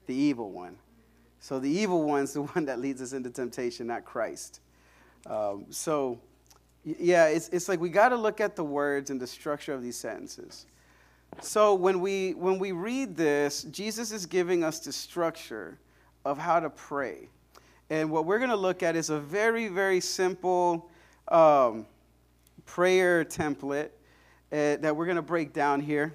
The 0.06 0.14
evil 0.14 0.50
one. 0.50 0.76
So 1.40 1.58
the 1.58 1.70
evil 1.70 2.02
one's 2.04 2.32
the 2.32 2.42
one 2.54 2.64
that 2.66 2.80
leads 2.80 3.02
us 3.02 3.12
into 3.12 3.30
temptation, 3.30 3.86
not 3.86 4.04
Christ. 4.04 4.60
Um, 5.26 5.66
so, 5.70 6.18
yeah, 6.84 7.26
it's, 7.26 7.48
it's 7.48 7.68
like 7.68 7.80
we 7.80 7.88
got 7.88 8.10
to 8.10 8.16
look 8.16 8.40
at 8.40 8.56
the 8.56 8.64
words 8.64 9.10
and 9.10 9.20
the 9.20 9.26
structure 9.26 9.72
of 9.72 9.82
these 9.82 9.96
sentences. 9.96 10.66
So 11.40 11.74
when 11.74 12.00
we 12.00 12.32
when 12.34 12.58
we 12.58 12.72
read 12.72 13.16
this, 13.16 13.64
Jesus 13.64 14.12
is 14.12 14.24
giving 14.26 14.62
us 14.62 14.78
the 14.78 14.92
structure 14.92 15.78
of 16.24 16.38
how 16.38 16.60
to 16.60 16.70
pray, 16.70 17.28
and 17.90 18.10
what 18.10 18.24
we're 18.24 18.38
going 18.38 18.50
to 18.50 18.56
look 18.56 18.82
at 18.82 18.94
is 18.96 19.10
a 19.10 19.18
very 19.18 19.68
very 19.68 20.00
simple 20.00 20.90
um, 21.28 21.86
prayer 22.66 23.24
template 23.24 23.90
uh, 24.52 24.76
that 24.76 24.94
we're 24.94 25.06
going 25.06 25.16
to 25.16 25.22
break 25.22 25.52
down 25.52 25.80
here. 25.80 26.14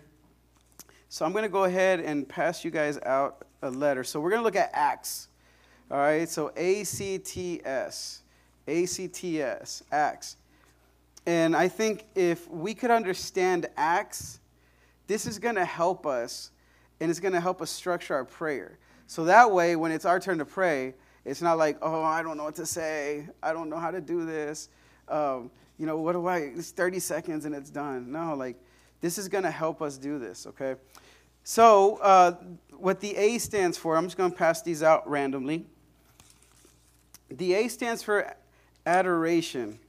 So 1.10 1.25
I'm 1.25 1.32
going 1.32 1.44
to 1.44 1.50
go 1.50 1.63
ahead 1.63 2.00
and 2.00 2.28
pass 2.28 2.63
you 2.63 2.72
guys 2.72 3.00
out 3.06 3.46
a 3.62 3.70
letter. 3.70 4.04
So 4.04 4.20
we're 4.20 4.30
going 4.30 4.42
to 4.42 4.44
look 4.44 4.56
at 4.56 4.70
Acts. 4.74 5.28
All 5.89 5.98
right. 5.98 6.30
So 6.30 6.51
A 6.56 6.84
C 6.84 7.18
T 7.18 7.62
S, 7.66 8.22
A 8.68 8.86
C 8.86 9.08
T 9.08 9.42
S, 9.42 9.84
Acts. 9.92 10.38
And 11.25 11.56
I 11.56 11.68
think 11.68 12.06
if 12.16 12.50
we 12.50 12.74
could 12.74 12.92
understand 12.92 13.68
Acts, 13.75 14.39
this 15.08 15.25
is 15.25 15.39
going 15.39 15.56
to 15.56 15.66
help 15.66 16.06
us 16.06 16.51
and 17.00 17.10
it's 17.10 17.20
going 17.20 17.34
to 17.34 17.39
help 17.39 17.62
us 17.62 17.70
structure 17.70 18.13
our 18.13 18.25
prayer. 18.25 18.78
So 19.08 19.25
that 19.25 19.51
way, 19.51 19.75
when 19.75 19.92
it's 19.92 20.06
our 20.06 20.20
turn 20.20 20.38
to 20.38 20.46
pray, 20.46 20.94
it's 21.25 21.42
not 21.42 21.58
like, 21.58 21.78
oh, 21.82 22.04
I 22.04 22.22
don't 22.22 22.38
know 22.38 22.44
what 22.44 22.56
to 22.56 22.66
say. 22.66 23.28
I 23.42 23.54
don't 23.54 23.70
know 23.70 23.78
how 23.78 23.92
to 23.92 24.01
do 24.01 24.25
this. 24.25 24.70
Um, 25.10 25.51
you 25.78 25.86
know, 25.86 25.98
what 25.98 26.13
do 26.13 26.28
I, 26.28 26.38
it's 26.39 26.72
30 26.72 27.00
seconds 27.00 27.46
and 27.46 27.56
it's 27.56 27.70
done. 27.70 28.12
No, 28.12 28.36
like, 28.36 28.58
this 29.01 29.18
is 29.18 29.28
going 29.28 29.46
to 29.46 29.51
help 29.51 29.82
us 29.82 29.98
do 29.98 30.20
this, 30.20 30.46
okay? 30.46 30.75
So, 31.44 31.98
uh, 31.98 32.36
what 32.78 33.00
the 33.00 33.16
A 33.16 33.38
stands 33.38 33.78
for, 33.78 33.96
I'm 33.96 34.06
just 34.06 34.18
going 34.18 34.32
to 34.32 34.38
pass 34.38 34.62
these 34.62 34.84
out 34.84 35.10
randomly. 35.10 35.66
The 37.30 37.54
A 37.54 37.68
stands 37.70 38.04
for 38.04 38.36
adoration. 38.86 39.80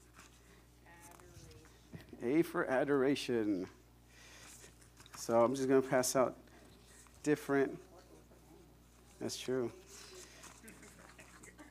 A 2.23 2.43
for 2.43 2.67
adoration. 2.67 3.67
So 5.17 5.43
I'm 5.43 5.55
just 5.55 5.69
going 5.69 5.83
to 5.83 5.89
pass 5.89 6.17
out 6.17 6.37
different. 7.23 7.79
That's 9.21 9.37
true. 9.37 9.71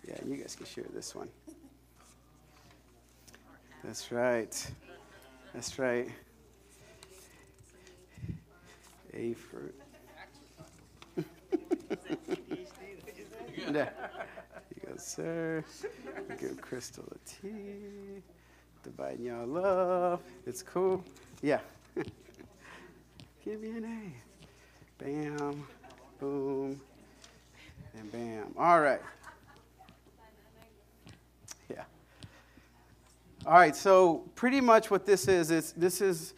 Yeah, 0.07 0.17
you 0.25 0.37
guys 0.37 0.55
can 0.55 0.65
share 0.65 0.85
this 0.93 1.13
one. 1.13 1.29
That's 3.83 4.11
right. 4.11 4.71
That's 5.53 5.79
right. 5.79 6.09
A 9.13 9.33
fruit. 9.33 9.75
yeah. 13.73 13.89
You 14.75 14.87
go, 14.87 14.97
sir. 14.97 15.63
Give 16.39 16.61
Crystal 16.61 17.03
a 17.11 17.17
T. 17.27 17.49
Dividing 18.83 19.25
y'all 19.25 19.47
love. 19.47 20.21
It's 20.45 20.61
cool. 20.61 21.03
Yeah. 21.41 21.59
Give 23.45 23.61
me 23.61 23.69
an 23.71 23.85
A. 23.85 25.03
Bam, 25.03 25.63
boom, 26.19 26.79
and 27.97 28.11
bam. 28.11 28.53
All 28.57 28.81
right. 28.81 29.01
All 33.45 33.53
right, 33.53 33.73
so 33.73 34.25
pretty 34.35 34.59
much 34.59 34.91
what 34.91 35.05
this 35.05 35.29
is, 35.29 35.49
is 35.49 35.71
this 35.71 36.01
is 36.01 36.33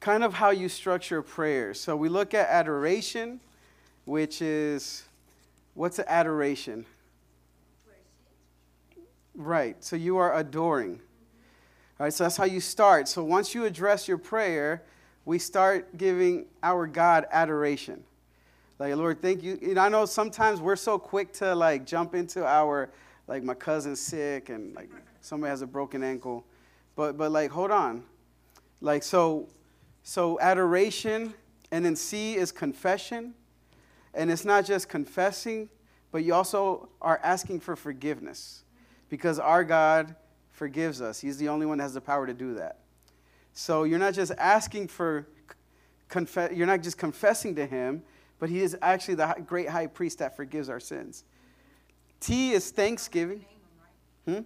kind 0.00 0.22
of 0.22 0.34
how 0.34 0.50
you 0.50 0.68
structure 0.68 1.22
prayers. 1.22 1.80
So 1.80 1.96
we 1.96 2.10
look 2.10 2.34
at 2.34 2.48
adoration, 2.50 3.40
which 4.04 4.42
is 4.42 5.04
what's 5.74 5.98
adoration? 5.98 6.84
Right, 9.34 9.82
so 9.82 9.96
you 9.96 10.18
are 10.18 10.36
adoring. 10.36 11.00
All 11.98 12.04
right, 12.04 12.12
so 12.12 12.24
that's 12.24 12.36
how 12.36 12.44
you 12.44 12.60
start. 12.60 13.08
So 13.08 13.24
once 13.24 13.54
you 13.54 13.64
address 13.64 14.06
your 14.06 14.18
prayer, 14.18 14.82
we 15.24 15.38
start 15.38 15.96
giving 15.96 16.44
our 16.62 16.86
God 16.86 17.26
adoration. 17.32 18.04
Like, 18.78 18.94
Lord, 18.96 19.22
thank 19.22 19.42
you. 19.42 19.58
And 19.62 19.78
I 19.78 19.88
know 19.88 20.04
sometimes 20.04 20.60
we're 20.60 20.76
so 20.76 20.98
quick 20.98 21.32
to 21.34 21.54
like 21.54 21.86
jump 21.86 22.14
into 22.14 22.44
our, 22.44 22.90
like, 23.26 23.42
my 23.42 23.54
cousin's 23.54 24.00
sick 24.00 24.50
and 24.50 24.74
like 24.74 24.90
somebody 25.22 25.48
has 25.48 25.62
a 25.62 25.66
broken 25.66 26.02
ankle. 26.02 26.44
But, 26.94 27.16
but 27.16 27.32
like, 27.32 27.50
hold 27.50 27.70
on. 27.70 28.04
Like, 28.82 29.02
so, 29.02 29.48
so 30.02 30.38
adoration, 30.40 31.32
and 31.70 31.84
then 31.84 31.96
C 31.96 32.34
is 32.34 32.52
confession. 32.52 33.32
And 34.12 34.30
it's 34.30 34.44
not 34.44 34.66
just 34.66 34.90
confessing, 34.90 35.70
but 36.10 36.22
you 36.22 36.34
also 36.34 36.90
are 37.00 37.18
asking 37.22 37.60
for 37.60 37.76
forgiveness 37.76 38.64
because 39.08 39.38
our 39.38 39.64
God 39.64 40.14
forgives 40.50 41.00
us. 41.00 41.20
He's 41.20 41.38
the 41.38 41.48
only 41.48 41.64
one 41.64 41.78
that 41.78 41.84
has 41.84 41.94
the 41.94 42.00
power 42.00 42.26
to 42.26 42.34
do 42.34 42.54
that. 42.54 42.80
So 43.54 43.84
you're 43.84 43.98
not 43.98 44.14
just 44.14 44.32
asking 44.36 44.88
for, 44.88 45.26
confess, 46.08 46.52
you're 46.52 46.66
not 46.66 46.82
just 46.82 46.98
confessing 46.98 47.54
to 47.54 47.64
him, 47.64 48.02
but 48.38 48.50
he 48.50 48.60
is 48.60 48.76
actually 48.82 49.14
the 49.14 49.34
great 49.46 49.68
high 49.68 49.86
priest 49.86 50.18
that 50.18 50.36
forgives 50.36 50.68
our 50.68 50.80
sins. 50.80 51.24
T 52.20 52.52
is 52.52 52.70
thanksgiving. 52.70 53.44
Hmm? 54.26 54.40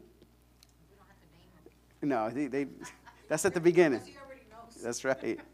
No, 2.02 2.30
they, 2.30 2.46
they, 2.46 2.66
that's 3.28 3.44
at 3.44 3.54
the 3.54 3.60
beginning. 3.60 4.02
That's 4.82 5.04
right. 5.04 5.40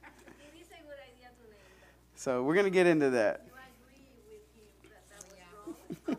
So 2.14 2.44
we're 2.44 2.54
going 2.54 2.66
to 2.66 2.70
get 2.70 2.87
into 2.87 3.11
that. 3.11 3.46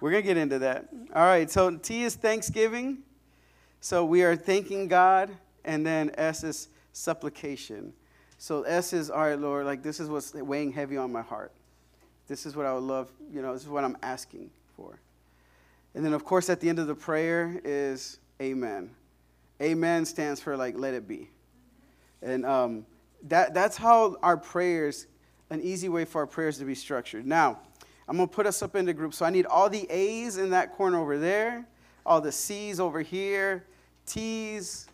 we're 0.00 0.10
going 0.10 0.22
to 0.24 0.26
get 0.26 0.36
into 0.36 0.58
that. 0.58 0.88
All 1.14 1.24
right, 1.24 1.48
so 1.48 1.76
T 1.76 2.02
is 2.02 2.16
thanksgiving. 2.16 3.04
So 3.80 4.04
we 4.04 4.24
are 4.24 4.34
thanking 4.34 4.88
God 4.88 5.30
and 5.64 5.86
then 5.86 6.10
S 6.18 6.42
is 6.42 6.70
supplication. 6.92 7.92
So 8.38 8.62
S 8.62 8.92
is, 8.92 9.08
all 9.08 9.20
right, 9.20 9.38
Lord, 9.38 9.64
like 9.64 9.80
this 9.80 10.00
is 10.00 10.08
what's 10.08 10.34
weighing 10.34 10.72
heavy 10.72 10.96
on 10.96 11.12
my 11.12 11.22
heart. 11.22 11.52
This 12.26 12.44
is 12.44 12.56
what 12.56 12.66
I 12.66 12.72
would 12.74 12.82
love, 12.82 13.08
you 13.32 13.42
know, 13.42 13.52
this 13.52 13.62
is 13.62 13.68
what 13.68 13.84
I'm 13.84 13.96
asking 14.02 14.50
for. 14.76 14.98
And 15.94 16.04
then, 16.04 16.14
of 16.14 16.24
course, 16.24 16.50
at 16.50 16.60
the 16.60 16.68
end 16.68 16.80
of 16.80 16.88
the 16.88 16.96
prayer 16.96 17.60
is 17.64 18.18
Amen. 18.42 18.90
Amen 19.60 20.04
stands 20.04 20.40
for 20.40 20.56
like, 20.56 20.76
let 20.76 20.94
it 20.94 21.08
be. 21.08 21.30
And 22.22 22.44
um, 22.44 22.86
that, 23.24 23.54
that's 23.54 23.76
how 23.76 24.16
our 24.22 24.36
prayers, 24.36 25.06
an 25.50 25.60
easy 25.62 25.88
way 25.88 26.04
for 26.04 26.22
our 26.22 26.26
prayers 26.26 26.58
to 26.58 26.64
be 26.64 26.74
structured. 26.74 27.26
Now, 27.26 27.60
I'm 28.08 28.16
going 28.16 28.28
to 28.28 28.34
put 28.34 28.46
us 28.46 28.62
up 28.62 28.76
into 28.76 28.92
groups. 28.92 29.16
So 29.16 29.26
I 29.26 29.30
need 29.30 29.46
all 29.46 29.68
the 29.68 29.86
A's 29.90 30.36
in 30.36 30.50
that 30.50 30.74
corner 30.74 30.98
over 30.98 31.18
there, 31.18 31.66
all 32.04 32.20
the 32.20 32.32
C's 32.32 32.78
over 32.78 33.00
here, 33.00 33.64
T's, 34.06 34.88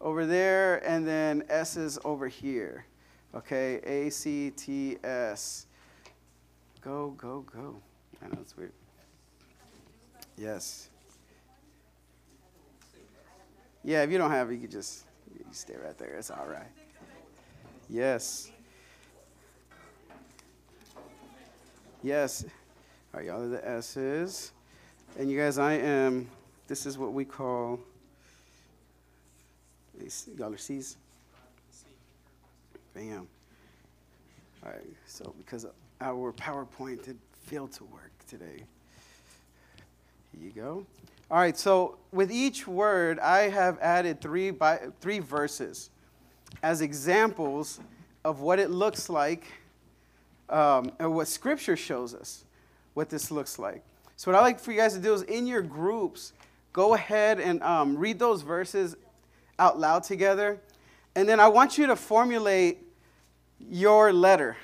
over 0.00 0.24
there, 0.24 0.86
and 0.88 1.06
then 1.06 1.44
S's 1.48 1.98
over 2.04 2.28
here. 2.28 2.86
Okay, 3.34 3.80
A 3.84 4.10
C 4.10 4.50
T 4.50 4.96
S. 5.04 5.66
Go, 6.80 7.10
go, 7.18 7.44
go. 7.52 7.76
I 8.22 8.28
know 8.28 8.38
it's 8.40 8.56
weird. 8.56 8.72
Yes. 10.38 10.88
Yeah, 13.86 14.02
if 14.02 14.10
you 14.10 14.18
don't 14.18 14.32
have 14.32 14.50
it, 14.50 14.54
you 14.54 14.62
can 14.62 14.70
just 14.70 15.04
you 15.32 15.44
stay 15.52 15.76
right 15.82 15.96
there. 15.96 16.16
It's 16.16 16.32
all 16.32 16.46
right. 16.48 16.66
Yes. 17.88 18.50
Yes. 22.02 22.44
All 23.14 23.20
right, 23.20 23.26
y'all 23.26 23.42
are 23.42 23.48
the 23.48 23.66
S's. 23.68 24.50
And 25.16 25.30
you 25.30 25.38
guys, 25.38 25.56
I 25.56 25.74
am, 25.74 26.28
this 26.66 26.84
is 26.84 26.98
what 26.98 27.12
we 27.12 27.24
call, 27.24 27.78
y'all 30.36 30.52
are 30.52 30.58
C's? 30.58 30.96
Bam. 32.92 33.28
All 34.64 34.72
right, 34.72 34.82
so 35.06 35.32
because 35.38 35.64
our 36.00 36.32
PowerPoint 36.32 37.04
did 37.04 37.18
fail 37.44 37.68
to 37.68 37.84
work 37.84 38.10
today. 38.28 38.64
Here 40.32 40.42
you 40.42 40.50
go. 40.50 40.84
All 41.28 41.38
right, 41.38 41.58
so 41.58 41.98
with 42.12 42.30
each 42.30 42.68
word, 42.68 43.18
I 43.18 43.48
have 43.48 43.78
added 43.80 44.20
three, 44.20 44.52
by, 44.52 44.78
three 45.00 45.18
verses 45.18 45.90
as 46.62 46.82
examples 46.82 47.80
of 48.24 48.40
what 48.40 48.60
it 48.60 48.70
looks 48.70 49.08
like 49.08 49.44
um, 50.48 50.92
and 51.00 51.12
what 51.16 51.26
Scripture 51.26 51.76
shows 51.76 52.14
us 52.14 52.44
what 52.94 53.10
this 53.10 53.32
looks 53.32 53.58
like. 53.58 53.82
So, 54.16 54.30
what 54.30 54.38
I 54.38 54.40
like 54.40 54.60
for 54.60 54.70
you 54.70 54.78
guys 54.78 54.94
to 54.94 55.00
do 55.00 55.12
is 55.14 55.22
in 55.22 55.48
your 55.48 55.62
groups, 55.62 56.32
go 56.72 56.94
ahead 56.94 57.40
and 57.40 57.60
um, 57.64 57.98
read 57.98 58.20
those 58.20 58.42
verses 58.42 58.96
out 59.58 59.80
loud 59.80 60.04
together. 60.04 60.60
And 61.16 61.28
then 61.28 61.40
I 61.40 61.48
want 61.48 61.76
you 61.76 61.88
to 61.88 61.96
formulate 61.96 62.78
your 63.58 64.12
letter. 64.12 64.56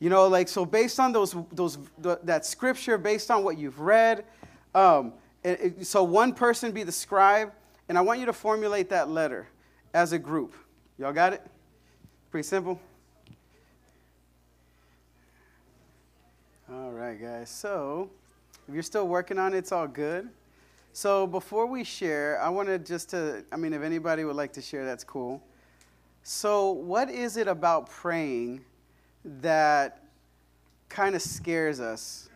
You 0.00 0.10
know, 0.10 0.28
like, 0.28 0.48
so 0.48 0.66
based 0.66 1.00
on 1.00 1.12
those, 1.12 1.34
those, 1.50 1.78
that 1.98 2.44
scripture, 2.44 2.98
based 2.98 3.30
on 3.30 3.42
what 3.42 3.56
you've 3.56 3.80
read, 3.80 4.24
um, 4.74 5.14
so 5.82 6.02
one 6.02 6.32
person 6.32 6.72
be 6.72 6.82
the 6.82 6.92
scribe, 6.92 7.52
and 7.88 7.96
I 7.96 8.00
want 8.02 8.20
you 8.20 8.26
to 8.26 8.32
formulate 8.32 8.90
that 8.90 9.08
letter 9.08 9.48
as 9.94 10.12
a 10.12 10.18
group. 10.18 10.54
Y'all 10.98 11.12
got 11.12 11.32
it? 11.32 11.42
Pretty 12.30 12.46
simple. 12.46 12.78
All 16.72 16.92
right, 16.92 17.20
guys. 17.20 17.50
So, 17.50 18.10
if 18.68 18.74
you're 18.74 18.82
still 18.82 19.08
working 19.08 19.38
on 19.38 19.54
it, 19.54 19.58
it's 19.58 19.72
all 19.72 19.88
good. 19.88 20.28
So, 20.92 21.26
before 21.26 21.66
we 21.66 21.82
share, 21.82 22.40
I 22.40 22.48
wanted 22.48 22.86
just 22.86 23.10
to, 23.10 23.44
I 23.50 23.56
mean, 23.56 23.72
if 23.72 23.82
anybody 23.82 24.24
would 24.24 24.36
like 24.36 24.52
to 24.52 24.62
share, 24.62 24.84
that's 24.84 25.02
cool. 25.02 25.42
So, 26.22 26.70
what 26.70 27.10
is 27.10 27.36
it 27.36 27.48
about 27.48 27.90
praying 27.90 28.64
that 29.24 30.04
kind 30.88 31.16
of 31.16 31.22
scares 31.22 31.80
us? 31.80 32.28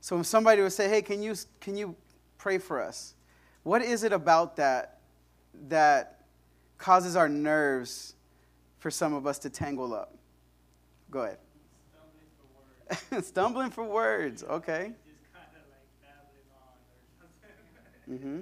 So, 0.00 0.20
if 0.20 0.26
somebody 0.26 0.62
would 0.62 0.72
say, 0.72 0.88
hey, 0.88 1.02
can 1.02 1.22
you, 1.22 1.34
can 1.60 1.76
you 1.76 1.96
pray 2.42 2.58
for 2.58 2.82
us? 2.82 3.14
What 3.62 3.82
is 3.82 4.02
it 4.02 4.12
about 4.12 4.56
that 4.56 4.98
that 5.68 6.24
causes 6.76 7.14
our 7.14 7.28
nerves 7.28 8.16
for 8.80 8.90
some 8.90 9.14
of 9.14 9.28
us 9.28 9.38
to 9.40 9.50
tangle 9.50 9.94
up? 9.94 10.16
Go 11.08 11.20
ahead. 11.20 11.38
Stumbling 13.24 13.70
for 13.70 13.84
words. 13.84 14.42
Okay. 14.42 14.90
Mm-hmm. 18.10 18.40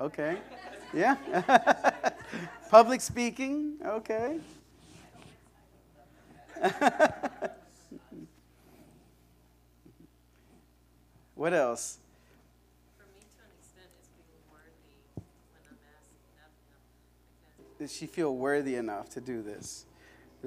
Okay. 0.00 0.38
Yeah. 0.94 1.16
public 2.70 3.02
speaking. 3.02 3.74
Okay. 3.84 4.40
what 11.42 11.52
else? 11.52 11.98
Does 17.80 17.92
she 17.92 18.06
feel 18.06 18.36
worthy 18.36 18.76
enough 18.76 19.08
to 19.08 19.20
do 19.20 19.42
this? 19.42 19.86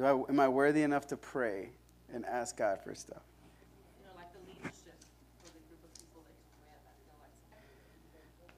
I, 0.01 0.12
am 0.12 0.39
I 0.39 0.47
worthy 0.47 0.84
enough 0.84 1.05
to 1.08 1.17
pray 1.17 1.71
and 2.13 2.25
ask 2.25 2.55
God 2.55 2.79
for 2.81 2.95
stuff? 2.95 3.23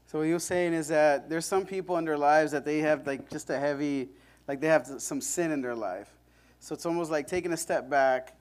So 0.05 0.19
what 0.19 0.25
you're 0.25 0.37
saying 0.37 0.73
is 0.73 0.89
that 0.89 1.31
there's 1.31 1.47
some 1.47 1.65
people 1.65 1.97
in 1.97 2.05
their 2.05 2.19
lives 2.19 2.51
that 2.51 2.65
they 2.65 2.77
have 2.81 3.07
like 3.07 3.31
just 3.31 3.49
a 3.49 3.57
heavy, 3.57 4.09
like 4.47 4.61
they 4.61 4.67
have 4.67 4.85
some 4.99 5.21
sin 5.21 5.49
in 5.49 5.63
their 5.63 5.75
life. 5.75 6.11
So 6.59 6.75
it's 6.75 6.85
almost 6.85 7.09
like 7.09 7.25
taking 7.25 7.51
a 7.51 7.57
step 7.57 7.89
back, 7.89 8.37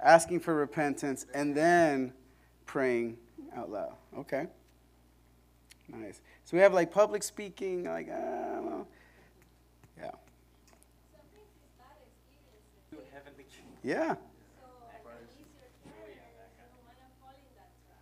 asking 0.00 0.40
for 0.40 0.52
repentance, 0.52 1.26
and 1.32 1.56
then 1.56 2.12
praying 2.64 3.18
out 3.54 3.70
loud. 3.70 3.94
Okay. 4.18 4.46
Nice. 5.88 6.20
So 6.44 6.56
we 6.56 6.62
have 6.62 6.74
like 6.74 6.90
public 6.90 7.22
speaking, 7.22 7.84
like, 7.84 8.08
uh, 8.08 8.84
yeah. 9.98 10.10
Yeah. 13.82 14.14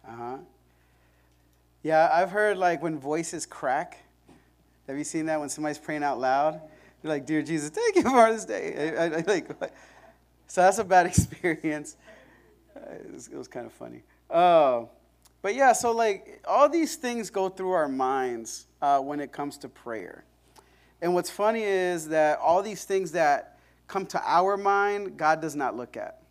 Uh 0.07 0.17
huh. 0.17 0.37
Yeah, 1.83 2.09
I've 2.13 2.31
heard 2.31 2.57
like 2.57 2.83
when 2.83 2.99
voices 2.99 3.47
crack. 3.47 3.99
Have 4.87 4.97
you 4.99 5.05
seen 5.05 5.27
that 5.27 5.41
when 5.41 5.49
somebody's 5.49 5.79
praying 5.79 6.03
out 6.03 6.19
loud? 6.19 6.61
You're 7.03 7.13
like, 7.13 7.27
"Dear 7.27 7.43
Jesus, 7.43 7.71
thank 7.71 7.97
you 7.97 8.03
for 8.03 8.33
this 8.33 8.45
day." 8.45 8.97
I, 8.97 9.05
I, 9.05 9.25
like, 9.27 9.49
so 10.47 10.63
that's 10.63 10.79
a 10.79 10.85
bad 10.85 11.07
experience. 11.15 11.97
Uh, 12.75 12.81
it, 12.95 13.13
was, 13.13 13.29
it 13.29 13.37
was 13.37 13.49
kind 13.49 13.67
of 13.67 13.73
funny. 13.73 14.03
Uh, 14.31 14.85
but 15.45 15.55
yeah, 15.55 15.75
so 15.75 15.93
like 15.93 16.41
all 16.49 16.71
these 16.71 16.97
things 16.97 17.29
go 17.29 17.51
through 17.51 17.73
our 17.73 17.87
minds 17.87 18.67
uh, 18.81 18.99
when 19.01 19.21
it 19.21 19.31
comes 19.31 19.59
to 19.59 19.69
prayer. 19.69 20.25
And 21.03 21.13
what's 21.13 21.29
funny 21.29 21.65
is 21.65 22.09
that 22.09 22.39
all 22.39 22.63
these 22.63 22.85
things 22.85 23.13
that 23.13 23.59
come 23.87 24.07
to 24.07 24.23
our 24.25 24.57
mind, 24.57 25.19
God 25.19 25.43
does 25.43 25.55
not 25.55 25.77
look 25.77 25.99
at. 25.99 26.23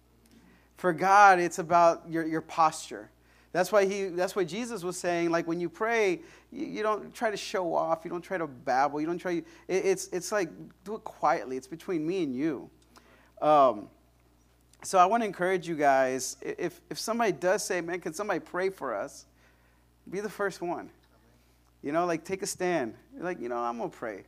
For 0.78 0.94
God, 0.94 1.38
it's 1.38 1.60
about 1.60 2.10
your, 2.10 2.26
your 2.26 2.42
posture. 2.42 3.12
That's 3.52 3.72
why 3.72 3.86
he 3.86 4.06
that's 4.06 4.36
why 4.36 4.46
Jesus 4.46 4.84
was 4.84 4.98
saying, 4.98 5.30
like 5.30 5.46
when 5.48 5.60
you 5.60 5.70
pray, 5.70 6.22
you, 6.52 6.66
you 6.66 6.82
don't 6.82 7.14
try 7.14 7.30
to 7.30 7.38
show 7.38 7.76
off, 7.76 8.00
you 8.04 8.10
don't 8.10 8.24
try 8.24 8.40
to 8.40 8.48
babble, 8.48 9.00
you 9.00 9.06
don't 9.06 9.20
try 9.20 9.34
it, 9.34 9.46
it's 9.68 10.08
it's 10.08 10.32
like 10.32 10.50
do 10.84 10.96
it 10.96 11.04
quietly. 11.04 11.56
It's 11.56 11.68
between 11.68 12.04
me 12.08 12.24
and 12.24 12.36
you. 12.36 12.68
Um, 13.44 13.90
so 14.84 15.00
I 15.00 15.06
want 15.06 15.24
to 15.24 15.28
encourage 15.28 15.68
you 15.68 15.76
guys, 15.76 16.38
if 16.42 16.82
if 16.90 17.00
somebody 17.00 17.32
does 17.32 17.64
say, 17.64 17.82
Man, 17.82 18.00
can 18.00 18.14
somebody 18.14 18.40
pray 18.40 18.70
for 18.70 18.94
us? 18.94 19.26
Be 20.10 20.20
the 20.20 20.30
first 20.30 20.62
one. 20.62 20.90
You 21.82 21.92
know, 21.92 22.06
like 22.06 22.24
take 22.24 22.42
a 22.42 22.48
stand. 22.48 22.96
You're 23.14 23.24
like, 23.24 23.40
you 23.40 23.50
know, 23.50 23.58
I'm 23.58 23.78
gonna 23.78 23.90
pray. 23.90 24.24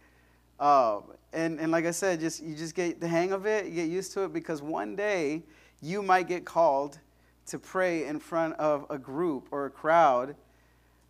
Uh, 0.60 1.02
and, 1.34 1.60
and 1.60 1.72
like 1.72 1.86
I 1.86 1.92
said, 1.92 2.20
just 2.20 2.42
you 2.42 2.56
just 2.56 2.76
get 2.76 3.02
the 3.02 3.08
hang 3.08 3.34
of 3.34 3.46
it, 3.46 3.66
you 3.66 3.72
get 3.72 3.90
used 3.90 4.14
to 4.14 4.24
it 4.24 4.34
because 4.34 4.62
one 4.62 4.96
day 4.96 5.44
you 5.82 6.02
might 6.02 6.28
get 6.28 6.46
called 6.46 6.98
to 7.48 7.60
pray 7.60 8.06
in 8.06 8.20
front 8.20 8.56
of 8.56 8.86
a 8.90 8.98
group 8.98 9.48
or 9.52 9.66
a 9.66 9.70
crowd, 9.70 10.36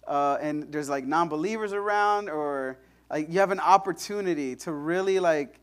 uh, 0.07 0.37
and 0.41 0.71
there's 0.71 0.89
like 0.89 1.05
non-believers 1.05 1.73
around, 1.73 2.29
or 2.29 2.77
like 3.09 3.27
you 3.29 3.39
have 3.39 3.51
an 3.51 3.59
opportunity 3.59 4.55
to 4.57 4.71
really 4.71 5.19
like 5.19 5.59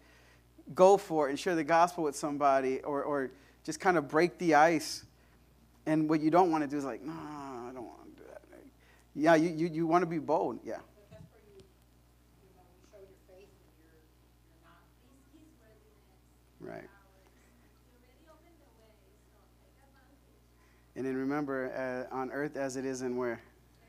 go 0.75 0.97
for 0.97 1.27
it 1.27 1.31
and 1.31 1.39
share 1.39 1.57
the 1.57 1.65
gospel 1.65 2.05
with 2.05 2.17
somebody, 2.17 2.81
or 2.81 3.03
or 3.03 3.31
just 3.65 3.81
kind 3.81 3.97
of 3.97 4.09
break 4.09 4.39
the 4.39 4.55
ice. 4.55 5.05
And 5.87 6.09
what 6.09 6.21
you 6.21 6.31
don't 6.31 6.51
want 6.51 6.65
to 6.65 6.69
do 6.69 6.77
is 6.77 6.85
like, 6.85 7.03
no, 7.03 7.13
I 7.13 7.71
don't 7.75 7.85
want 7.85 8.17
to 8.17 8.23
do 8.23 8.29
that. 8.29 8.43
Yeah, 9.15 9.35
you, 9.35 9.51
you, 9.51 9.69
you 9.69 9.87
want 9.87 10.03
to 10.03 10.07
be 10.07 10.19
bold. 10.19 10.61
Yeah. 10.65 10.77
Right. 16.61 16.89
And 20.95 21.05
then 21.05 21.17
remember, 21.17 22.09
uh, 22.13 22.15
on 22.15 22.31
earth 22.31 22.57
as 22.57 22.77
it 22.77 22.85
is 22.85 23.03
in 23.03 23.17
where? 23.17 23.41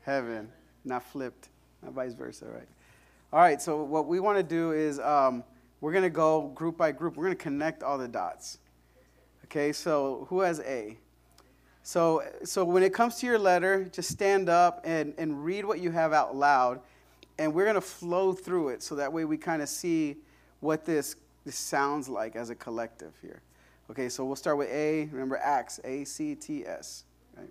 Heaven, 0.02 0.50
not 0.84 1.02
flipped, 1.02 1.48
not 1.82 1.92
vice 1.92 2.12
versa, 2.12 2.46
right? 2.46 2.68
All 3.32 3.40
right, 3.40 3.60
so 3.60 3.82
what 3.82 4.06
we 4.06 4.20
want 4.20 4.36
to 4.36 4.42
do 4.42 4.72
is 4.72 5.00
um, 5.00 5.42
we're 5.80 5.92
going 5.92 6.04
to 6.04 6.10
go 6.10 6.48
group 6.54 6.76
by 6.76 6.92
group. 6.92 7.16
We're 7.16 7.24
going 7.24 7.36
to 7.36 7.42
connect 7.42 7.82
all 7.82 7.96
the 7.96 8.08
dots. 8.08 8.58
Okay, 9.44 9.72
so 9.72 10.26
who 10.30 10.40
has 10.40 10.60
A? 10.60 10.96
So, 11.82 12.22
so 12.44 12.64
when 12.64 12.82
it 12.82 12.94
comes 12.94 13.16
to 13.16 13.26
your 13.26 13.38
letter, 13.38 13.84
just 13.84 14.10
stand 14.10 14.48
up 14.48 14.80
and, 14.84 15.12
and 15.18 15.44
read 15.44 15.66
what 15.66 15.80
you 15.80 15.90
have 15.90 16.12
out 16.14 16.34
loud, 16.34 16.80
and 17.38 17.52
we're 17.52 17.64
going 17.64 17.74
to 17.74 17.80
flow 17.80 18.32
through 18.32 18.70
it 18.70 18.82
so 18.82 18.94
that 18.94 19.12
way 19.12 19.24
we 19.26 19.36
kind 19.36 19.60
of 19.60 19.68
see 19.68 20.16
what 20.60 20.84
this 20.84 21.16
this 21.44 21.56
sounds 21.56 22.08
like 22.08 22.36
as 22.36 22.48
a 22.48 22.54
collective 22.54 23.12
here. 23.20 23.42
Okay, 23.90 24.08
so 24.08 24.24
we'll 24.24 24.34
start 24.34 24.56
with 24.56 24.70
A. 24.70 25.10
Remember 25.12 25.36
Acts, 25.36 25.78
A 25.84 26.04
C 26.04 26.34
T 26.34 26.64
S. 26.64 27.04
Right? 27.36 27.50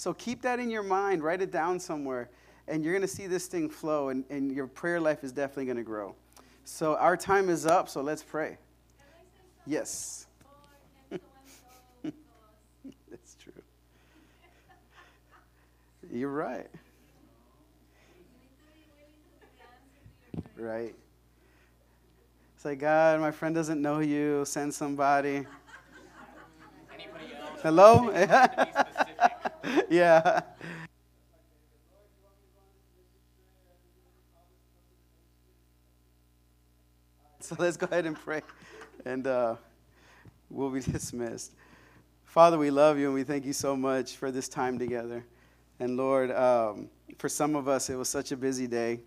So 0.00 0.14
keep 0.14 0.40
that 0.40 0.58
in 0.58 0.70
your 0.70 0.82
mind, 0.82 1.22
write 1.22 1.42
it 1.42 1.50
down 1.50 1.78
somewhere. 1.78 2.30
and 2.66 2.82
you're 2.82 2.94
going 2.94 3.02
to 3.02 3.06
see 3.06 3.26
this 3.26 3.48
thing 3.48 3.68
flow, 3.68 4.08
and, 4.08 4.24
and 4.30 4.50
your 4.50 4.66
prayer 4.66 4.98
life 4.98 5.22
is 5.22 5.30
definitely 5.30 5.66
going 5.66 5.76
to 5.76 5.82
grow. 5.82 6.14
So 6.64 6.96
our 6.96 7.18
time 7.18 7.50
is 7.50 7.66
up, 7.66 7.90
so 7.90 8.00
let's 8.00 8.22
pray. 8.22 8.56
Yes. 9.66 10.26
That's 11.10 11.20
true. 13.42 13.52
You're 16.10 16.30
right. 16.30 16.70
Right. 20.56 20.94
It's 22.56 22.64
like, 22.64 22.78
God, 22.78 23.20
my 23.20 23.32
friend 23.32 23.54
doesn't 23.54 23.82
know 23.82 23.98
you. 23.98 24.46
Send 24.46 24.72
somebody. 24.72 25.44
Hello? 27.62 28.10
yeah. 29.90 30.40
So 37.42 37.56
let's 37.58 37.76
go 37.76 37.86
ahead 37.90 38.04
and 38.04 38.14
pray, 38.16 38.42
and 39.04 39.26
uh, 39.26 39.56
we'll 40.50 40.70
be 40.70 40.80
dismissed. 40.92 41.52
Father, 42.26 42.56
we 42.58 42.70
love 42.70 42.96
you 42.96 43.06
and 43.06 43.14
we 43.14 43.24
thank 43.24 43.44
you 43.44 43.54
so 43.54 43.74
much 43.74 44.16
for 44.16 44.30
this 44.30 44.46
time 44.48 44.78
together. 44.78 45.24
And 45.80 45.96
Lord, 45.96 46.30
um, 46.30 46.90
for 47.18 47.28
some 47.28 47.56
of 47.56 47.66
us, 47.66 47.90
it 47.90 47.96
was 47.96 48.08
such 48.08 48.30
a 48.30 48.36
busy 48.36 48.68
day, 48.68 49.00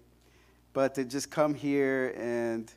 but 0.74 0.94
to 0.96 1.06
just 1.06 1.32
come 1.32 1.54
here 1.54 2.14
and 2.18 2.74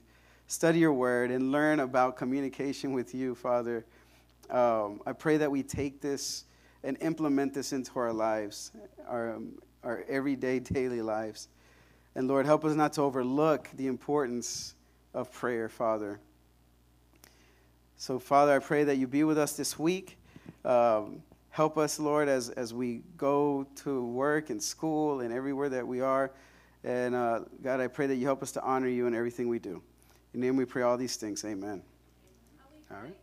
study 0.46 0.78
your 0.78 0.92
word 0.92 1.32
and 1.32 1.50
learn 1.50 1.80
about 1.80 2.16
communication 2.16 2.92
with 2.92 3.12
you, 3.12 3.34
Father, 3.34 3.84
um, 4.50 5.00
I 5.04 5.12
pray 5.12 5.36
that 5.38 5.50
we 5.50 5.64
take 5.64 6.00
this 6.00 6.44
and 6.86 6.96
implement 7.00 7.52
this 7.52 7.72
into 7.72 7.98
our 7.98 8.12
lives, 8.12 8.70
our, 9.08 9.34
um, 9.34 9.58
our 9.82 10.04
everyday, 10.08 10.60
daily 10.60 11.02
lives. 11.02 11.48
And 12.14 12.28
Lord, 12.28 12.46
help 12.46 12.64
us 12.64 12.76
not 12.76 12.92
to 12.94 13.02
overlook 13.02 13.68
the 13.74 13.88
importance 13.88 14.74
of 15.12 15.32
prayer, 15.32 15.68
Father. 15.68 16.20
So, 17.96 18.20
Father, 18.20 18.54
I 18.54 18.60
pray 18.60 18.84
that 18.84 18.98
you 18.98 19.08
be 19.08 19.24
with 19.24 19.36
us 19.36 19.54
this 19.54 19.76
week. 19.78 20.16
Um, 20.64 21.22
help 21.50 21.76
us, 21.76 21.98
Lord, 21.98 22.28
as, 22.28 22.50
as 22.50 22.72
we 22.72 23.02
go 23.16 23.66
to 23.82 24.04
work 24.04 24.50
and 24.50 24.62
school 24.62 25.22
and 25.22 25.34
everywhere 25.34 25.68
that 25.70 25.86
we 25.86 26.00
are. 26.00 26.30
And 26.84 27.16
uh, 27.16 27.40
God, 27.64 27.80
I 27.80 27.88
pray 27.88 28.06
that 28.06 28.14
you 28.14 28.26
help 28.26 28.44
us 28.44 28.52
to 28.52 28.62
honor 28.62 28.88
you 28.88 29.08
in 29.08 29.14
everything 29.14 29.48
we 29.48 29.58
do. 29.58 29.82
In 30.34 30.40
your 30.40 30.52
name 30.52 30.56
we 30.56 30.66
pray 30.66 30.82
all 30.82 30.96
these 30.96 31.16
things. 31.16 31.44
Amen. 31.44 31.82
All 32.92 32.98
right. 33.02 33.16